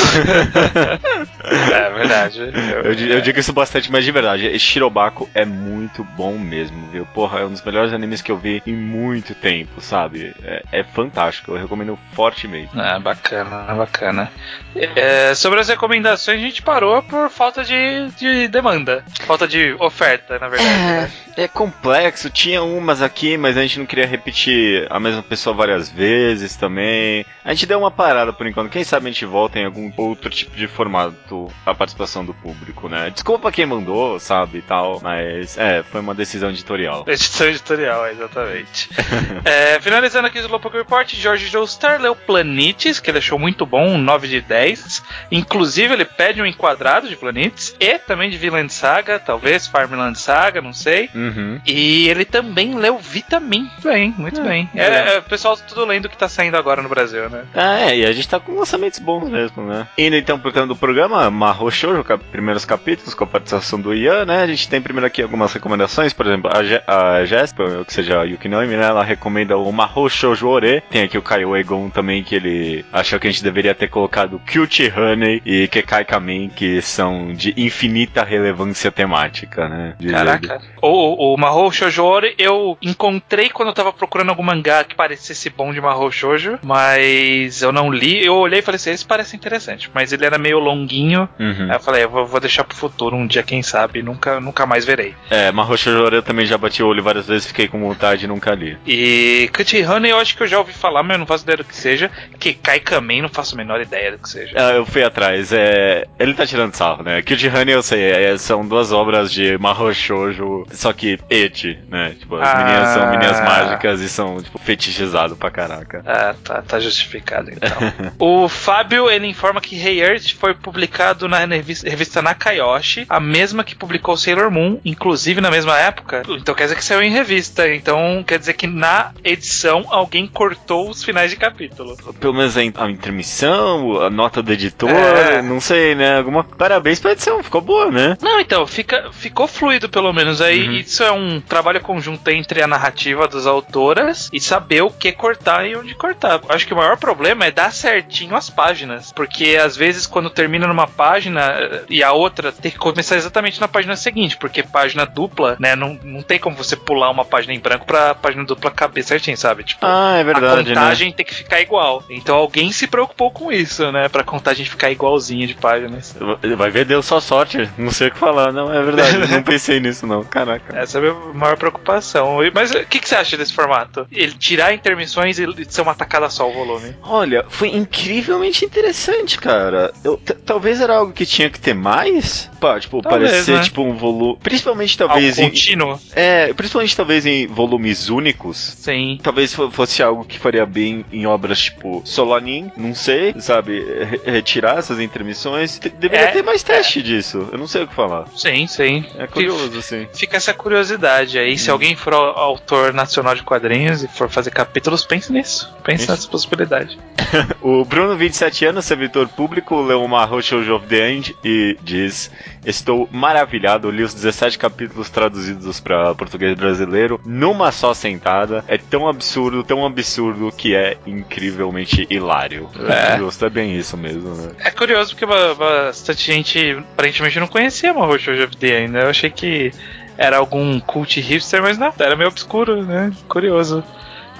[1.43, 2.39] É verdade.
[2.83, 4.22] Eu, di- eu digo isso bastante, mas de verdade,
[4.59, 7.05] Shirobako é muito bom mesmo, viu?
[7.05, 10.33] Porra, é um dos melhores animes que eu vi em muito tempo, sabe?
[10.43, 12.69] É, é fantástico, eu recomendo fortemente.
[12.75, 14.31] Ah, bacana, bacana.
[14.75, 19.03] É, sobre as recomendações, a gente parou por falta de, de demanda.
[19.25, 20.69] Falta de oferta, na verdade.
[20.69, 21.11] né?
[21.35, 25.89] É complexo, tinha umas aqui, mas a gente não queria repetir a mesma pessoa várias
[25.89, 27.25] vezes também.
[27.43, 28.69] A gente deu uma parada por enquanto.
[28.71, 32.87] Quem sabe a gente volta em algum outro tipo de formato a participação do público,
[32.87, 33.09] né?
[33.09, 37.03] Desculpa quem mandou, sabe, e tal, mas é, foi uma decisão editorial.
[37.07, 38.89] Edição editorial, exatamente.
[39.45, 43.89] É, finalizando aqui o Slowpoke Report, George Joestar leu Planetes, que ele achou muito bom,
[43.89, 45.03] um 9 de 10.
[45.31, 50.61] Inclusive, ele pede um enquadrado de Planetes e também de Vinland Saga, talvez Farmland Saga,
[50.61, 51.09] não sei.
[51.13, 51.59] Uhum.
[51.65, 53.69] E ele também leu Vitamin.
[53.83, 54.69] Bem, muito É, bem.
[54.75, 57.43] É, é, o pessoal tudo lendo o que tá saindo agora no Brasil, né?
[57.53, 59.87] Ah, é, e a gente tá com lançamentos bons mesmo, né?
[59.97, 63.93] Indo então pro canto do programa, Marro Shoujo, cap primeiros capítulos, com a participação do
[64.03, 64.43] Ian, né?
[64.43, 67.93] A gente tem primeiro aqui algumas recomendações, por exemplo, a, Je a Jéssica, ou que
[67.93, 68.85] seja a Yukinomi, né?
[68.85, 70.83] Ela recomenda o Marro Shoujo Ore.
[70.89, 74.39] Tem aqui o Kaio Egon também, que ele achou que a gente deveria ter colocado
[74.39, 79.95] Kyuchi Honey e Kekai Kamen, que são de infinita relevância temática, né?
[79.99, 80.11] Ele.
[80.11, 80.61] Caraca.
[80.81, 82.03] O, o, o Mahou Shoujo
[82.37, 87.61] eu encontrei quando eu tava procurando algum mangá que parecesse bom de Mahou Shoujo, mas
[87.61, 88.23] eu não li.
[88.25, 91.27] Eu olhei e falei assim, esse parece interessante, mas ele era meio longuinho.
[91.39, 91.67] Uhum.
[91.69, 94.65] Aí eu falei, eu vou, vou deixar pro futuro, um dia quem sabe, nunca, nunca
[94.65, 95.15] mais verei.
[95.29, 98.25] É, Marro Shoujo Ore eu também já bati o olho várias vezes, fiquei com vontade
[98.25, 98.77] e nunca li.
[98.85, 101.57] E Cut Honey eu acho que eu já ouvi falar, mas eu não faço ideia
[101.57, 102.09] do que seja.
[102.39, 104.53] Que Kai Kamen não faço a menor ideia do que seja.
[104.57, 105.51] Ah, eu fui atrás.
[105.51, 106.05] É...
[106.19, 107.21] Ele tá tirando sarro, né?
[107.21, 112.15] Kyuji Honey eu sei, é, são duas obras de Mahou Shoujo, só que eti, né?
[112.19, 112.57] Tipo, as Ah.
[112.57, 116.03] meninas são meninas mágicas e são, tipo, fetichizado pra caraca.
[116.05, 117.69] Ah, tá, tá justificado então.
[118.19, 123.63] o Fábio, ele informa que Hey Earth foi publicado na revista, revista Nakayoshi, a mesma
[123.63, 126.23] que publicou Sailor Moon, inclusive na mesma época.
[126.29, 127.67] Então quer dizer que saiu em revista.
[127.67, 131.97] Então quer dizer que na edição alguém cortou os finais de capítulo.
[132.19, 135.41] Pelo menos a, in- a intermissão, a nota do editor, É.
[135.41, 136.17] não sei, né?
[136.17, 136.43] Alguma...
[136.43, 138.17] Parabéns pra edição, ficou boa, né?
[138.21, 140.41] Não, então, fica, ficou fluido pelo menos.
[140.41, 140.73] Aí Uhum.
[140.73, 145.67] isso é um trabalho conjunto entre a narrativa das autoras e saber o que cortar
[145.67, 146.39] e onde cortar.
[146.49, 149.11] Acho que o maior problema é dar certinho as páginas.
[149.11, 153.59] Porque às vezes quando termina numa página eh, e a outra tem que começar exatamente
[153.59, 154.37] na página seguinte.
[154.37, 155.75] Porque página dupla, né?
[155.75, 159.35] Não, não tem como você pular uma página em branco pra página dupla caber certinho,
[159.35, 159.63] sabe?
[159.63, 159.85] Tipo.
[159.85, 160.75] Ah, é a verdade, né?
[160.75, 162.03] contagem tem que ficar igual.
[162.09, 164.07] Então alguém se preocupou com isso, né?
[164.07, 166.15] Pra contagem ficar igualzinha de páginas.
[166.57, 167.69] Vai ver, deu só sorte.
[167.77, 169.31] Não sei o que falar, não, é verdade.
[169.31, 170.23] não pensei nisso, não.
[170.23, 170.77] Caraca.
[170.77, 172.37] Essa é a minha maior preocupação.
[172.53, 174.07] Mas o que, que você acha desse formato?
[174.11, 176.95] Ele tirar intermissões e ser uma tacada só o volume.
[177.01, 179.91] Olha, foi incrivelmente interessante, cara.
[180.03, 182.49] Eu, talvez era algo que tinha que ter mais.
[182.59, 183.62] Pá, tipo, Talvez, parecer né?
[183.63, 184.37] Tipo um volume.
[184.41, 185.49] Principalmente Algo talvez em.
[185.49, 185.99] contínuo.
[186.15, 188.57] É, principalmente talvez em volumes únicos.
[188.57, 189.19] Sim.
[189.21, 193.79] Talvez fo- fosse algo que faria bem em obras tipo Solanin, não sei, sabe?
[193.83, 195.79] Re- Retirar essas intermissões.
[195.79, 197.47] Te- Deveria É, ter mais teste disso.
[197.51, 198.25] Eu não sei o que falar.
[198.35, 199.05] Sim, sim.
[199.17, 200.07] É curioso, assim.
[200.13, 201.57] Fica essa curiosidade aí.
[201.57, 205.71] Se alguém for au- autor nacional de quadrinhos e for fazer capítulos, pense nisso.
[205.83, 206.11] Pense Isso.
[206.11, 206.97] nessa possibilidade.
[207.61, 212.29] O Bruno, 27 anos, servidor público, leu uma Shoujo of the End e diz:
[212.65, 218.63] Estou maravilhado, li os 17 capítulos traduzidos para português brasileiro numa só sentada.
[218.67, 222.69] É tão absurdo, tão absurdo que é incrivelmente hilário.
[222.87, 223.17] É.
[223.17, 224.51] Justo, é bem isso mesmo, né?
[224.59, 229.03] É curioso porque ba- bastante gente aparentemente não conhecia Mahou Shoujo End, né?
[229.03, 229.71] Eu achei que
[230.17, 233.11] era algum cult hipster, mas não, era meio obscuro, né?
[233.27, 233.83] Curioso.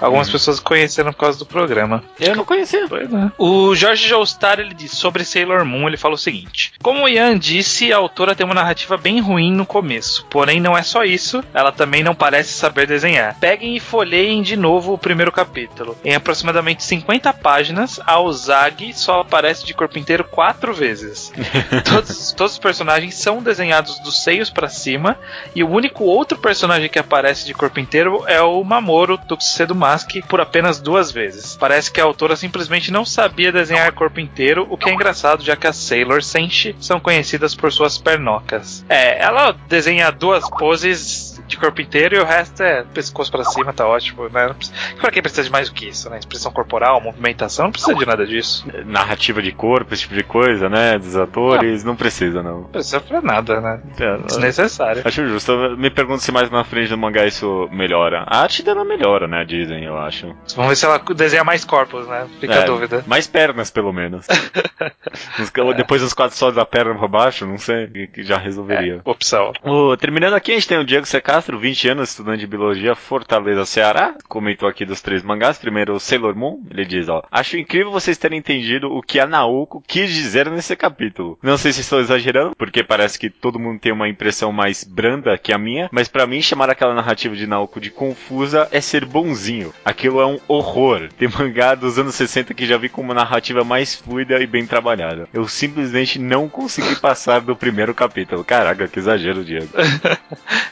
[0.00, 2.02] Algumas pessoas conheceram por causa do programa.
[2.20, 2.86] Eu não conhecia.
[2.88, 3.30] Pois é.
[3.38, 7.38] O Jorge Joestar, ele diz sobre Sailor Moon, ele fala o seguinte: Como o Ian
[7.38, 10.26] disse, a autora tem uma narrativa bem ruim no começo.
[10.28, 13.36] Porém, não é só isso, ela também não parece saber desenhar.
[13.38, 15.96] Peguem e folheiem de novo o primeiro capítulo.
[16.04, 21.32] Em aproximadamente 50 páginas, a Ozagi só aparece de corpo inteiro quatro vezes.
[21.84, 25.16] todos, todos os personagens são desenhados dos seios pra cima,
[25.54, 29.74] e o único outro personagem que aparece de corpo inteiro é o Mamoru Tuxedo
[30.22, 31.56] Por apenas duas vezes.
[31.56, 35.56] Parece que a autora simplesmente não sabia desenhar corpo inteiro, o que é engraçado, já
[35.56, 38.84] que as Sailor Senshi são conhecidas por suas pernocas.
[38.88, 43.72] É, ela desenha duas poses de corpo inteiro e o resto é pescoço pra cima,
[43.72, 44.54] tá ótimo, né?
[45.00, 46.18] Pra quem precisa de mais do que isso, né?
[46.18, 48.66] Expressão corporal, movimentação, não precisa de nada disso.
[48.86, 50.98] Narrativa de corpo, esse tipo de coisa, né?
[50.98, 52.60] Dos atores, não precisa, não.
[52.62, 53.80] Não precisa pra nada, né?
[53.98, 55.02] É, Desnecessário.
[55.04, 55.52] Acho justo.
[55.52, 58.24] Eu Me pergunto se mais na frente do mangá isso melhora.
[58.26, 59.44] A arte dela melhora, né?
[59.44, 60.34] Dizem, eu acho.
[60.56, 62.26] Vamos ver se ela desenha mais corpos, né?
[62.40, 63.04] Fica É, a dúvida.
[63.06, 64.26] Mais pernas, pelo menos.
[65.76, 67.88] Depois dos quatro sólidos da perna pra baixo, não sei,
[68.18, 69.00] já resolveria.
[69.04, 69.52] Opção.
[69.62, 71.20] O- terminando aqui, a gente tem o Diego C.
[71.34, 74.14] Castro, 20 anos, estudante de biologia, Fortaleza, Ceará.
[74.28, 75.58] Comentou aqui dos três mangás.
[75.58, 76.62] Primeiro, Sailor Moon.
[76.70, 77.24] Ele diz, ó.
[77.28, 81.36] Acho incrível vocês terem entendido o que a Naoko quis dizer nesse capítulo.
[81.42, 85.36] Não sei se estou exagerando, porque parece que todo mundo tem uma impressão mais branda
[85.36, 89.04] que a minha, mas pra mim, chamar aquela narrativa de Naoko de confusa é ser
[89.04, 89.74] bonzinho.
[89.84, 91.08] Aquilo é um horror.
[91.18, 94.68] Tem mangá dos anos 60 que já vi com uma narrativa mais fluida e bem
[94.68, 95.28] trabalhada.
[95.34, 98.44] Eu simplesmente não consegui passar do primeiro capítulo.
[98.44, 99.70] Caraca, que exagero, Diego.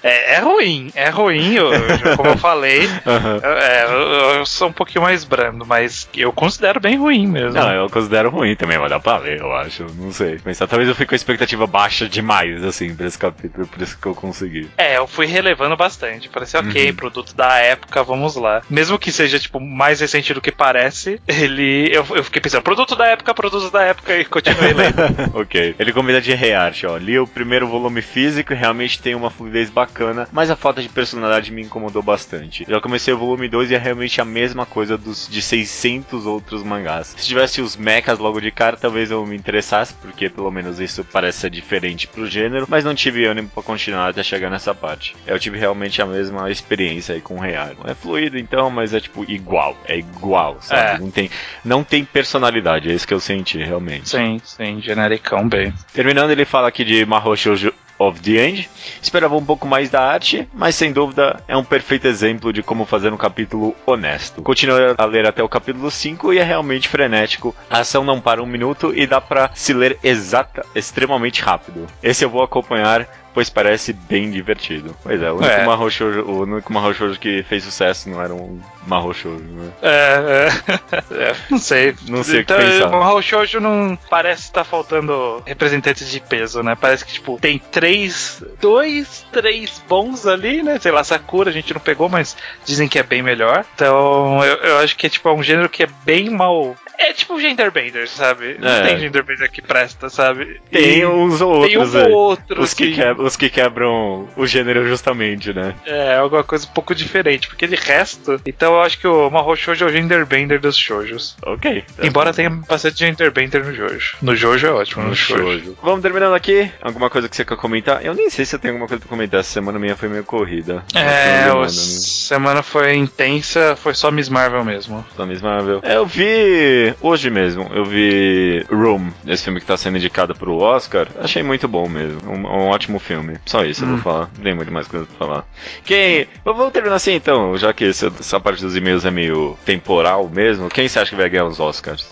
[0.04, 1.70] É, é ruim, é ruim, eu-
[2.16, 2.88] como eu falei.
[3.07, 3.40] Aham.
[3.42, 7.53] é, eu, eu sou um pouquinho mais brando, mas eu considero bem ruim mesmo.
[7.59, 9.86] Não, eu considero ruim também, mas dá pra ler, eu acho.
[9.96, 10.38] Não sei.
[10.38, 13.98] Pensar, talvez eu fique com a expectativa baixa demais, assim, pra esse capítulo, por isso
[13.98, 14.68] que eu consegui.
[14.76, 16.28] É, eu fui relevando bastante.
[16.28, 16.94] Parecia ok, Uhum.
[16.96, 18.62] produto da época, vamos lá.
[18.68, 21.88] Mesmo que seja, tipo, mais recente do que parece, ele.
[21.92, 24.96] Eu, eu fiquei pensando, produto da época, produto da época, e continuei lendo.
[25.34, 25.74] ok.
[25.78, 26.96] Ele convida de rearte, ó.
[26.96, 30.88] Li o primeiro volume físico e realmente tem uma fluidez bacana, mas a falta de
[30.88, 32.64] personalidade me incomodou bastante.
[32.68, 36.62] Já comecei o volume 2 e é realmente a mesma coisa dos de 600 outros
[36.62, 37.14] mangás.
[37.16, 41.05] Se tivesse os mechas logo de cara, talvez eu me interessasse, porque pelo menos isso
[41.05, 45.16] parece ser diferente pro gênero, mas não tive ânimo pra continuar até chegar nessa parte.
[45.26, 47.70] Eu tive realmente a mesma experiência aí com o Real.
[47.84, 49.76] É fluido então, mas é tipo igual.
[49.86, 50.97] É igual, sabe?
[50.97, 50.99] É.
[50.99, 51.30] Não, tem,
[51.64, 54.09] não tem personalidade, é isso que eu senti realmente.
[54.09, 55.72] sim, sim, genericão bem.
[55.93, 57.72] Terminando, ele fala aqui de Mahou Shoujo
[58.09, 58.68] of the End.
[59.00, 62.84] Esperava um pouco mais da arte, mas sem dúvida é um perfeito exemplo de como
[62.84, 64.42] fazer um capítulo honesto.
[64.42, 67.55] Continua a ler até o capítulo 5 e é realmente frenético.
[67.70, 71.86] A ação não para um minuto e dá pra se ler exata, extremamente rápido.
[72.03, 73.21] Esse eu vou acompanhar.
[73.35, 74.95] Pois parece bem divertido.
[75.03, 75.64] Pois é, o único, É.
[75.64, 79.70] Mahou Shoujo, o único Mahou Shoujo que fez sucesso não era um Mahou Shoujo, né?
[79.80, 81.95] É, é, é, não sei.
[82.09, 82.89] Não sei o que Então, pensar.
[82.89, 86.76] O Mahou Shoujo não parece estar faltando representantes de peso, né?
[86.78, 90.78] Parece que, tipo, tem três, dois, três bons ali, né?
[90.78, 93.64] Sei lá, Sakura a gente não pegou, mas dizem que é bem melhor.
[93.74, 96.76] Então, eu, eu acho que é, tipo, é um gênero que é bem mal...
[97.09, 98.57] É tipo Genderbender, sabe?
[98.59, 98.82] Não É.
[98.86, 100.61] tem Genderbender que presta, sabe?
[100.70, 102.12] Tem E uns ou tem um outros aí.
[102.12, 102.92] ou outro, Os que, assim.
[102.94, 105.74] quebram, os que quebram o gênero justamente, né?
[105.84, 108.40] É, alguma coisa um pouco diferente, porque de resto...
[108.46, 111.36] Então eu acho que o Mahou Shoujo é o Genderbender dos shoujos.
[111.44, 111.84] Ok.
[112.03, 114.16] Embora tenha bastante Genderbender no Jojo.
[114.22, 115.42] No Jojo é ótimo, no, No Shoujo.
[115.42, 115.78] shoujo.
[115.82, 116.70] Vamos terminando aqui.
[116.80, 118.05] Alguma coisa que você quer comentar?
[118.05, 119.40] Eu nem sei se eu tenho alguma coisa pra comentar.
[119.40, 120.84] Essa semana minha foi meio corrida.
[120.94, 125.05] É, Semana, a semana foi intensa, foi só Miss Marvel mesmo.
[125.16, 125.80] Da Miss Marvel.
[125.82, 127.70] É, eu vi hoje mesmo.
[127.74, 131.09] Eu vi Room, esse filme que tá sendo indicado pro Oscar.
[131.20, 132.20] Achei muito bom mesmo.
[132.30, 133.36] Um, um ótimo filme.
[133.47, 133.93] Só isso eu Hum.
[133.93, 134.30] vou falar.
[134.36, 135.45] Não tem muito mais coisa pra falar.
[135.84, 136.26] Quem.
[136.45, 140.68] Vamos terminar assim então, já que esse- essa parte dos e-mails é meio temporal mesmo.
[140.68, 142.11] Quem você acha que vai ganhar os Oscars?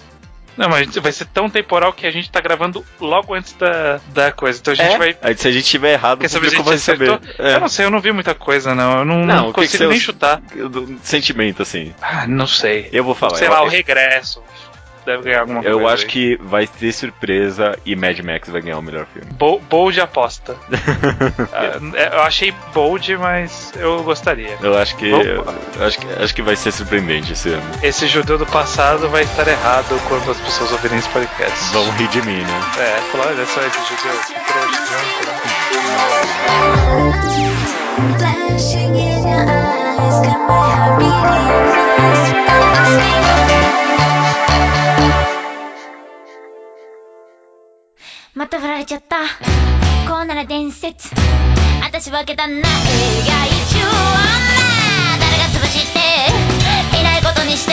[0.56, 4.30] Não, mas vai ser tão temporal que a gente tá gravando logo antes da, da
[4.30, 4.58] coisa.
[4.60, 4.98] Então a gente É?
[4.98, 5.16] vai.
[5.22, 7.18] Aí, se a gente tiver errado, Quer o saber gente vai saber.
[7.38, 7.54] É.
[7.54, 8.98] Eu não sei, eu não vi muita coisa, não.
[8.98, 10.42] Eu não, Não, não o que que consigo nem chutar.
[11.02, 11.94] Sentimento, assim.
[12.02, 12.90] Ah, não sei.
[12.92, 13.36] Eu vou falar.
[13.36, 14.42] sei eu, lá, o regresso.
[15.10, 15.94] Deve ganhar alguma eu coisa.
[15.94, 16.10] acho aí.
[16.10, 19.28] que vai ter surpresa e Mad Max vai ganhar o melhor filme.
[19.32, 20.56] Bo- Bold aposta.
[21.52, 24.56] Ah, é, eu achei bold, mas eu gostaria.
[24.62, 25.10] Eu acho que.
[25.10, 25.44] Eu
[25.86, 27.62] acho que, acho que vai ser surpreendente esse ano.
[27.82, 31.72] Esse judeu do passado vai estar errado quando as pessoas ouvirem esse podcast.
[31.72, 32.60] Vão rir de mim, né?
[32.78, 34.80] É, falar, olha só esse judeu, que trouxa,
[35.26, 36.20] né?
[38.18, 41.69] Flashing in your eyes, got my heart beating
[48.34, 49.16] また振られちゃった。
[50.08, 51.10] こうなら伝説。
[51.82, 55.98] 私はけたな映画一応女誰が潰して
[57.00, 57.72] いないことにして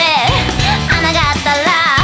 [0.90, 1.97] 穴があったら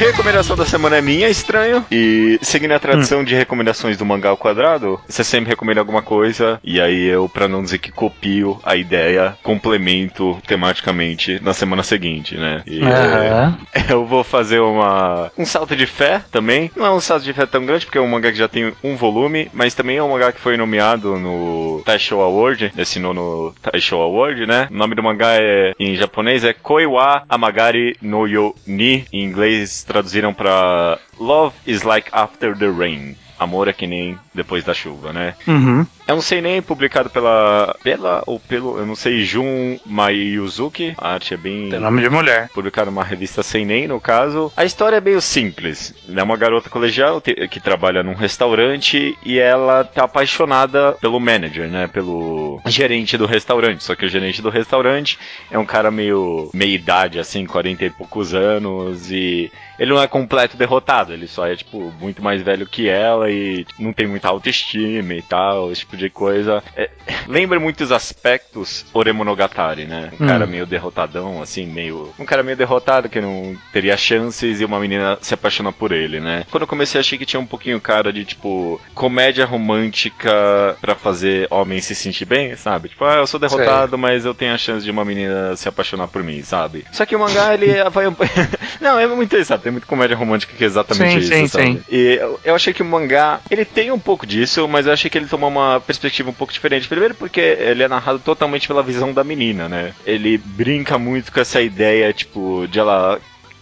[0.00, 1.84] Recomendação da semana é minha, estranho.
[1.92, 6.58] E seguindo a tradição de recomendações do mangá ao quadrado, você sempre recomenda alguma coisa.
[6.64, 12.34] E aí eu, pra não dizer que copio a ideia, complemento tematicamente na semana seguinte,
[12.34, 12.62] né?
[12.66, 13.58] E, Aham.
[13.90, 16.70] Eu vou fazer uma um salto de fé também.
[16.74, 18.72] Não é um salto de fé tão grande, porque é um mangá que já tem
[18.82, 23.54] um volume, mas também é um mangá que foi nomeado no Taisho Award, nesse nono
[23.60, 24.66] Taisho Award, né?
[24.70, 29.04] O nome do mangá é, em japonês é Koiwa Amagari no Yo Ni.
[29.12, 33.16] Em inglês traduziram pra Love is like after the rain.
[33.38, 35.34] Amor é que nem depois da chuva, né?
[35.48, 35.86] Uhum.
[36.06, 40.92] É um seinen publicado pela pela ou pelo, eu não sei, Jun Mayuzuki.
[40.98, 42.50] A arte é bem Tem nome de mulher.
[42.52, 44.52] publicado numa revista seinen, no caso.
[44.54, 45.94] A história é meio simples.
[46.14, 51.86] É uma garota colegial que trabalha num restaurante e ela tá apaixonada pelo manager, né?
[51.86, 53.82] Pelo gerente do restaurante.
[53.82, 55.18] Só que o gerente do restaurante
[55.50, 59.50] é um cara meio meia idade, assim, 40 e poucos anos e
[59.80, 63.66] ele não é completo derrotado, ele só é, tipo, muito mais velho que ela e
[63.78, 66.62] não tem muita autoestima e tal, esse tipo de coisa.
[66.76, 66.90] É,
[67.26, 70.10] lembra muitos aspectos Oremonogatari, né?
[70.20, 70.28] Um Hum.
[70.28, 72.12] cara meio derrotadão, assim, meio.
[72.18, 76.20] Um cara meio derrotado que não teria chances e uma menina se apaixona por ele,
[76.20, 76.44] né?
[76.50, 81.46] Quando eu comecei, achei que tinha um pouquinho cara de, tipo, comédia romântica pra fazer
[81.50, 82.90] homem se sentir bem, sabe?
[82.90, 86.08] Tipo, ah, eu sou derrotado, mas eu tenho a chance de uma menina se apaixonar
[86.08, 86.84] por mim, sabe?
[86.92, 88.04] Só que o mangá, ele vai.
[88.80, 91.64] não, é muito interessante, tem muito comédia romântica que é exatamente Sim, isso, sim, sabe?
[91.64, 91.82] sim.
[91.88, 95.08] E eu, eu achei que o mangá, ele tem um pouco disso, mas eu achei
[95.08, 96.88] que ele tomou uma perspectiva um pouco diferente.
[96.88, 99.94] Primeiro porque ele é narrado totalmente pela visão da menina, né?
[100.04, 103.20] Ele brinca muito com essa ideia, tipo, de ela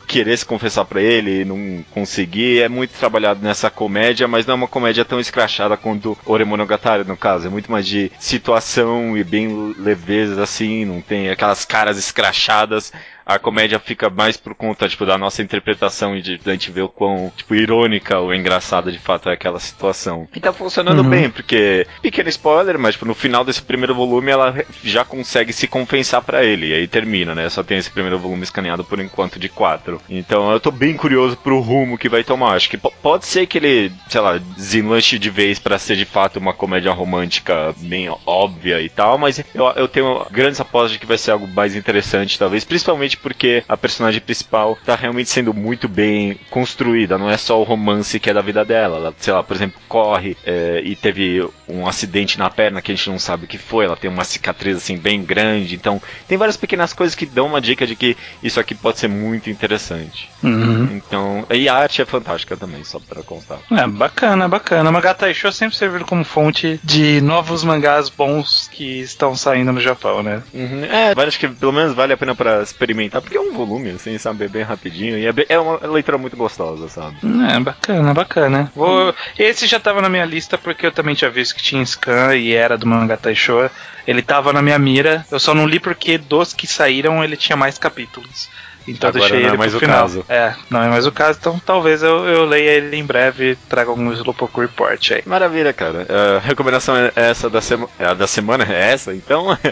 [0.09, 2.63] querer se confessar pra ele e não conseguir.
[2.63, 7.17] É muito trabalhado nessa comédia, mas não é uma comédia tão escrachada quanto Oremonogatari, no
[7.17, 7.47] caso.
[7.47, 12.91] É muito mais de situação e bem leveza, assim, não tem aquelas caras escrachadas.
[13.29, 16.81] A comédia fica mais por conta, tipo, da nossa interpretação e de a gente ver
[16.81, 20.27] o quão, tipo, irônica ou engraçada de fato é aquela situação.
[20.35, 21.11] E tá funcionando Uhum.
[21.11, 25.69] bem, porque, pequeno spoiler, mas tipo, no final desse primeiro volume ela já consegue se
[25.69, 27.51] compensar pra ele, e aí termina, né?
[27.51, 30.01] Só tem esse primeiro volume escaneado por enquanto de quatro.
[30.09, 32.55] Então eu tô bem curioso pro rumo que vai tomar.
[32.57, 36.07] Acho que po- pode ser que ele, sei lá, desenlanche de vez pra ser de
[36.07, 40.99] fato uma comédia romântica bem óbvia e tal, mas eu, eu tenho grandes apostas de
[40.99, 45.53] que vai ser algo mais interessante, talvez, principalmente porque a personagem principal tá realmente sendo
[45.53, 48.97] muito bem construída, não é só o romance que é da vida dela.
[48.97, 52.95] Ela, sei lá, por exemplo, corre é, e teve um acidente na perna que a
[52.95, 56.39] gente não sabe o que foi, ela tem uma cicatriz assim bem grande, então tem
[56.39, 60.31] várias pequenas coisas que dão uma dica de que isso aqui pode ser muito interessante.
[60.43, 60.89] Uhum.
[60.93, 63.59] Então, e a arte é fantástica também, só pra constar.
[63.71, 64.91] É, bacana, bacana.
[64.91, 69.81] O Mangá Taisho sempre serviu como fonte de novos mangás bons que estão saindo no
[69.81, 70.43] Japão, né?
[70.55, 70.85] Uhum.
[70.85, 74.17] É, acho que pelo menos vale a pena pra experimentar, porque é um volume, assim,
[74.19, 77.17] sabe, é bem rapidinho, e é, bem- é uma leitura muito gostosa, sabe?
[77.55, 78.73] É, bacana, bacana.
[78.75, 79.15] Vou...
[79.39, 82.53] Esse já tava na minha lista porque eu também tinha visto que tinha scan e
[82.55, 83.71] era do Mangá Taisho.
[84.07, 85.25] Ele tava na minha mira.
[85.31, 88.49] Eu só não li porque dos que saíram ele tinha mais capítulos.
[88.87, 90.01] Então eu Agora deixei não é ele mais pro o final.
[90.01, 90.25] caso.
[90.31, 93.57] É, não é mais o caso, então talvez eu, eu leia ele em breve e
[93.69, 95.23] traga algum Slowpoke Report aí.
[95.27, 96.07] Maravilha, cara.
[96.37, 99.57] A recomendação é essa da, sema a da semana, é essa, então.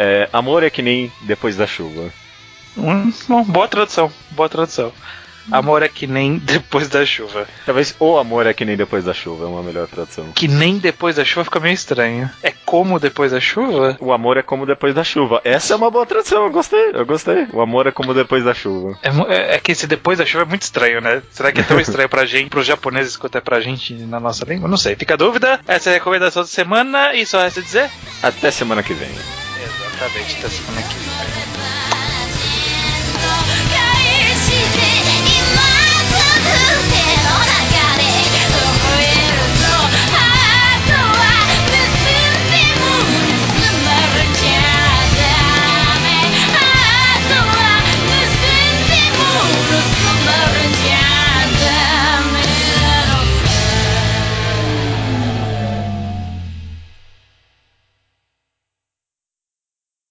[0.00, 2.12] É, amor é que nem depois da chuva.
[2.78, 4.92] Hum, bom, boa tradução, boa tradução.
[5.50, 7.46] Amor é que nem depois da chuva.
[7.64, 10.30] Talvez o amor é que nem depois da chuva, é uma melhor tradução.
[10.34, 12.28] Que nem depois da chuva fica meio estranho.
[12.42, 13.96] É como depois da chuva?
[13.98, 15.40] O amor é como depois da chuva.
[15.44, 17.46] Essa é uma boa tradução, eu gostei, eu gostei.
[17.50, 18.98] O amor é como depois da chuva.
[19.02, 21.22] É, é- é que esse depois da chuva é muito estranho, né?
[21.30, 24.44] Será que é tão estranho pra gente, pros japoneses, quanto é pra gente na nossa
[24.44, 24.68] língua?
[24.68, 24.96] Não sei.
[24.96, 25.60] Fica a dúvida.
[25.66, 27.90] Essa é a recomendação da semana e só resta dizer.
[28.22, 29.08] Até semana que vem.
[29.08, 31.57] Exatamente, até semana que vem.
[33.28, 33.87] girl.